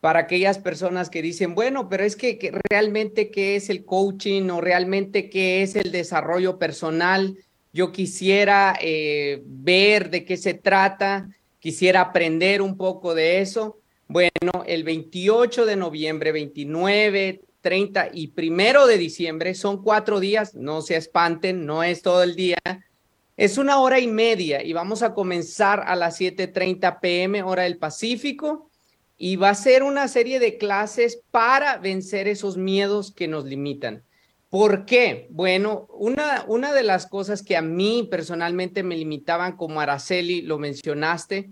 [0.00, 4.60] para aquellas personas que dicen, bueno, pero es que, realmente qué es el coaching o
[4.60, 7.36] realmente qué es el desarrollo personal.
[7.72, 11.28] Yo quisiera eh, ver de qué se trata,
[11.58, 13.78] quisiera aprender un poco de eso.
[14.08, 19.54] Bueno, el 28 de noviembre, 29, 30 y primero de diciembre.
[19.54, 22.56] Son cuatro días, no se espanten, no es todo el día.
[23.36, 27.76] Es una hora y media y vamos a comenzar a las 7.30 pm hora del
[27.76, 28.70] Pacífico
[29.18, 34.04] y va a ser una serie de clases para vencer esos miedos que nos limitan.
[34.48, 35.26] ¿Por qué?
[35.28, 40.58] Bueno, una, una de las cosas que a mí personalmente me limitaban como Araceli, lo
[40.58, 41.50] mencionaste,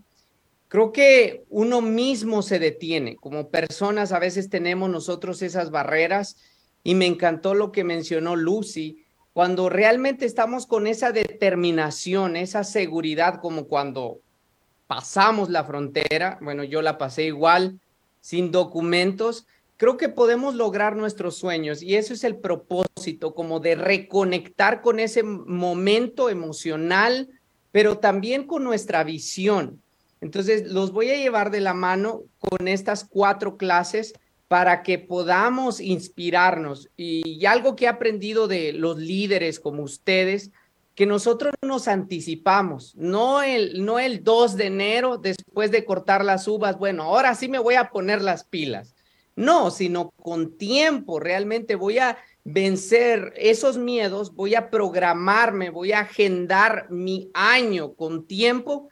[0.68, 3.16] Creo que uno mismo se detiene.
[3.16, 6.36] Como personas a veces tenemos nosotros esas barreras
[6.82, 13.40] y me encantó lo que mencionó Lucy, cuando realmente estamos con esa determinación, esa seguridad,
[13.40, 14.20] como cuando
[14.86, 17.78] pasamos la frontera, bueno, yo la pasé igual,
[18.20, 19.46] sin documentos,
[19.76, 25.00] creo que podemos lograr nuestros sueños y eso es el propósito, como de reconectar con
[25.00, 27.28] ese momento emocional,
[27.72, 29.82] pero también con nuestra visión
[30.20, 34.14] entonces, los voy a llevar de la mano con estas cuatro clases
[34.48, 36.88] para que podamos inspirarnos.
[36.96, 40.50] Y, algo que he aprendido de los líderes como ustedes,
[40.94, 46.48] que nosotros nos anticipamos, no el, no el 2 de enero después de cortar las
[46.48, 48.94] uvas, bueno, ahora sí me voy a poner las pilas.
[49.34, 51.20] No, sino con tiempo.
[51.20, 58.26] Realmente voy a vencer esos miedos, voy a programarme, voy a agendar mi año con
[58.26, 58.88] tiempo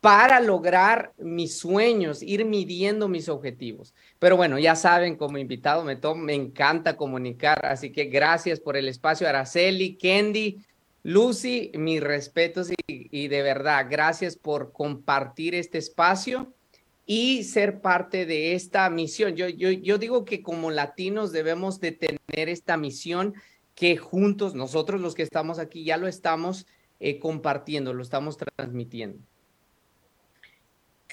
[0.00, 3.94] para lograr mis sueños, ir midiendo mis objetivos.
[4.18, 8.88] Pero bueno, ya saben, como invitado me, me encanta comunicar, así que gracias por el
[8.88, 10.64] espacio, Araceli, Kendi,
[11.02, 16.52] Lucy, mis respetos y, de verdad, gracias por compartir este espacio
[17.06, 19.34] y ser parte de esta misión.
[19.34, 23.34] Yo digo que como latinos debemos de tener esta misión
[23.74, 26.66] que juntos, nosotros los que estamos aquí, ya lo estamos
[27.00, 29.20] eh, compartiendo, lo estamos transmitiendo.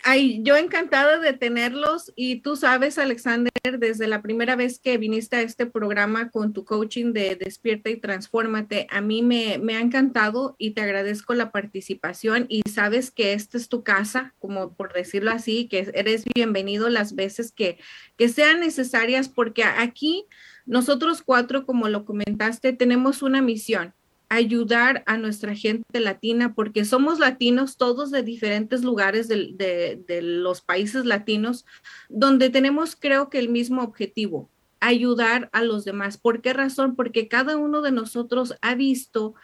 [0.08, 2.14] Ay, yo encantada de tenerlos.
[2.16, 6.64] Y tú sabes, Alexander, desde la primera vez que viniste a este programa con tu
[6.64, 11.52] coaching de Despierta y Transfórmate, a mí me, me ha encantado y te agradezco la
[11.52, 12.46] participación.
[12.50, 17.16] Y sabes que esta es tu casa, como por decirlo así, que eres bienvenido las
[17.16, 17.80] veces que,
[18.16, 20.28] que sean necesarias porque aquí
[20.68, 23.96] nosotros cuatro, como lo comentaste, tenemos una misión
[24.30, 31.06] ayudar a nuestra gente latina, porque somos latinos todos de diferentes lugares de, los países
[31.06, 31.66] latinos,
[32.10, 34.50] donde tenemos creo que el mismo objetivo,
[34.80, 36.18] ayudar a los demás.
[36.18, 36.96] ¿Por qué razón?
[36.96, 39.36] Porque cada uno de nosotros ha visto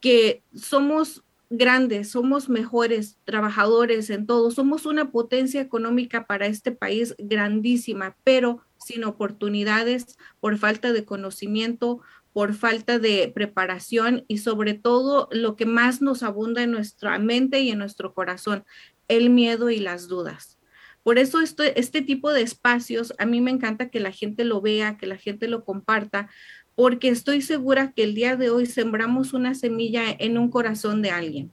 [0.00, 7.14] que somos grandes, somos mejores trabajadores en todo, somos una potencia económica para este país
[7.18, 12.00] grandísima, pero sin oportunidades, por falta de conocimiento,
[12.32, 17.60] por falta de preparación y sobre todo lo que más nos abunda en nuestra mente
[17.60, 18.64] y en nuestro corazón,
[19.08, 20.58] el miedo y las dudas.
[21.02, 24.60] Por eso este, este tipo de espacios, a mí me encanta que la gente lo
[24.60, 26.28] vea, que la gente lo comparta,
[26.74, 31.10] porque estoy segura que el día de hoy sembramos una semilla en un corazón de
[31.10, 31.52] alguien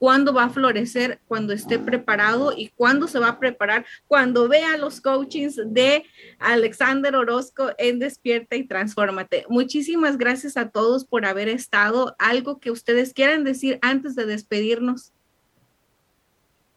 [0.00, 4.78] cuándo va a florecer, cuando esté preparado y cuándo se va a preparar, cuando vea
[4.78, 6.04] los coachings de
[6.38, 9.44] Alexander Orozco en Despierta y Transfórmate.
[9.50, 12.16] Muchísimas gracias a todos por haber estado.
[12.18, 15.12] Algo que ustedes quieran decir antes de despedirnos.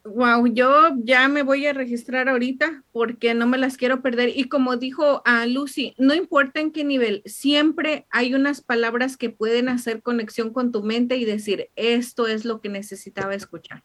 [0.04, 4.30] Wow, yo ya me voy a registrar ahorita porque no me las quiero perder.
[4.36, 9.30] Y como dijo a Lucy, no importa en qué nivel, siempre hay unas palabras que
[9.30, 13.82] pueden hacer conexión con tu mente y decir, esto es lo que necesitaba escuchar.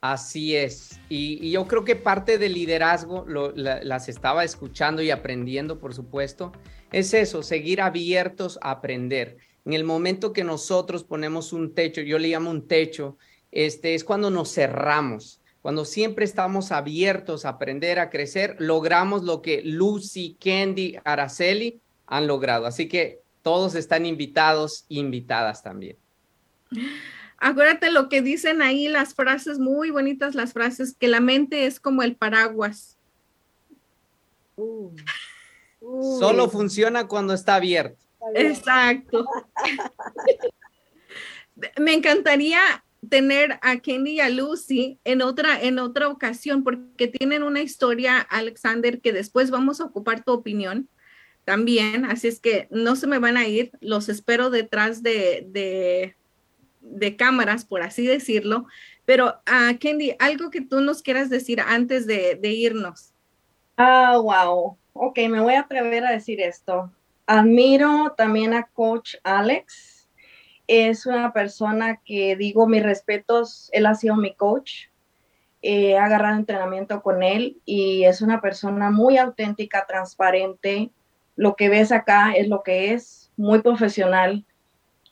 [0.00, 1.00] Así es.
[1.08, 6.52] Y, yo creo que parte del liderazgo, las estaba escuchando y aprendiendo, por supuesto,
[6.92, 9.38] es eso, seguir abiertos a aprender.
[9.64, 13.18] En el momento que nosotros ponemos un techo, yo le llamo un techo,
[13.50, 15.42] este es cuando nos cerramos.
[15.62, 22.28] Cuando siempre estamos abiertos a aprender, a crecer, logramos lo que Lucy, Candy, Araceli han
[22.28, 22.66] logrado.
[22.66, 25.96] Así que todos están invitados, invitadas también.
[27.38, 31.78] Acuérdate lo que dicen ahí, las frases muy bonitas, las frases, que la mente es
[31.78, 32.98] como el paraguas.
[36.18, 38.04] Solo funciona cuando está abierto.
[38.34, 39.24] Exacto.
[41.78, 42.60] Me encantaría
[43.08, 48.18] tener a Kenny y a Lucy en otra, en otra ocasión, porque tienen una historia,
[48.18, 50.88] Alexander, que después vamos a ocupar tu opinión
[51.44, 52.04] también.
[52.04, 56.16] Así es que no se me van a ir, los espero detrás de, de
[57.16, 58.66] cámaras, por así decirlo.
[59.04, 63.14] Pero, uh, Kendi, algo que tú nos quieras decir antes de, irnos.
[63.76, 64.76] Ah, wow.
[64.92, 66.92] Ok, me voy a atrever a decir esto.
[67.26, 70.08] Admiro también a Coach Alex.
[70.66, 74.88] Es una persona que digo mis respetos, él ha sido mi coach.
[75.62, 80.90] he agarrado entrenamiento con él y es una persona muy auténtica, transparente.
[81.34, 84.44] Lo que ves acá es lo que es, muy profesional,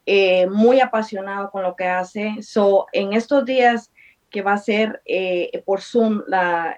[0.09, 2.37] eh, muy apasionado con lo que hace.
[2.41, 3.93] So, en estos días
[4.31, 6.23] que va a ser eh, por Zoom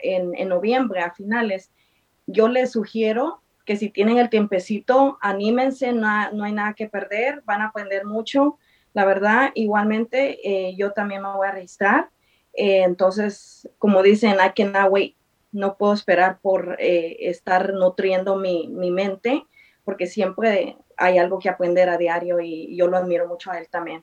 [0.01, 1.71] en, en, noviembre a finales,
[2.27, 7.43] yo les sugiero que si tienen el tiempecito, anímense, no, no hay nada que perder,
[7.45, 8.57] van a aprender mucho.
[8.95, 12.09] La verdad, igualmente, eh, yo también me voy a registrar.
[12.55, 15.17] entonces, como dicen, I cannot wait.
[15.53, 19.45] No puedo esperar por estar nutriendo mi, mi mente,
[19.85, 23.69] porque siempre hay algo que aprender a diario y yo lo admiro mucho a él
[23.71, 24.03] también.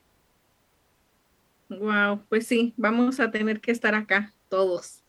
[1.68, 5.02] Wow, pues sí, vamos a tener que estar acá todos.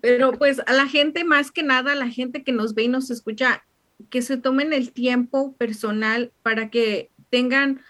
[0.00, 2.88] Pero pues a la gente, más que nada, a la gente que nos ve y
[2.88, 3.64] nos escucha,
[4.10, 7.80] que se tomen el tiempo personal para que tengan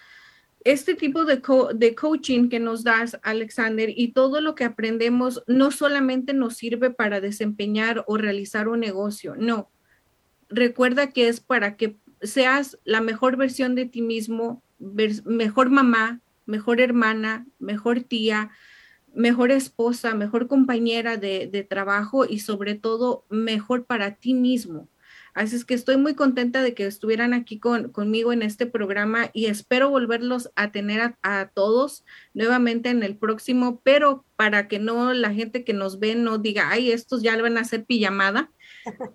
[0.64, 1.40] este tipo de,
[1.74, 6.90] de coaching que nos das, Alexander, y todo lo que aprendemos no solamente nos sirve
[6.90, 9.70] para desempeñar o realizar un negocio, no.
[10.48, 14.62] Recuerda que es para que seas la mejor versión de ti mismo,
[15.24, 18.50] mejor mamá, mejor hermana, mejor tía,
[19.14, 24.88] mejor esposa, mejor compañera de, de, trabajo y sobre todo mejor para ti mismo.
[25.36, 29.30] Así es que estoy muy contenta de que estuvieran aquí con, conmigo en este programa
[29.34, 34.78] y espero volverlos a tener a, a, todos nuevamente en el próximo, pero para que
[34.78, 37.84] no la gente que nos ve no diga, ay, estos ya le van a hacer
[37.84, 38.50] pijamada.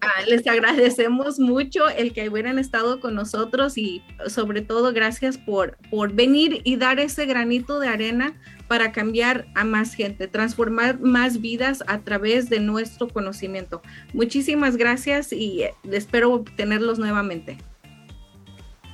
[0.02, 5.78] Ah, les agradecemos mucho el que hubieran estado con nosotros y sobre todo gracias por,
[5.90, 8.34] por venir y dar ese granito de arena
[8.68, 13.82] para cambiar a más gente, transformar más vidas a través de nuestro conocimiento.
[14.14, 17.58] Muchísimas gracias y espero tenerlos nuevamente.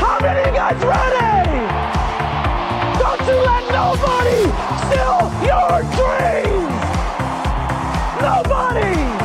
[0.00, 1.51] How many of you guys ready?
[3.26, 4.42] to let nobody
[4.82, 6.82] steal your dreams.
[8.20, 9.21] Nobody.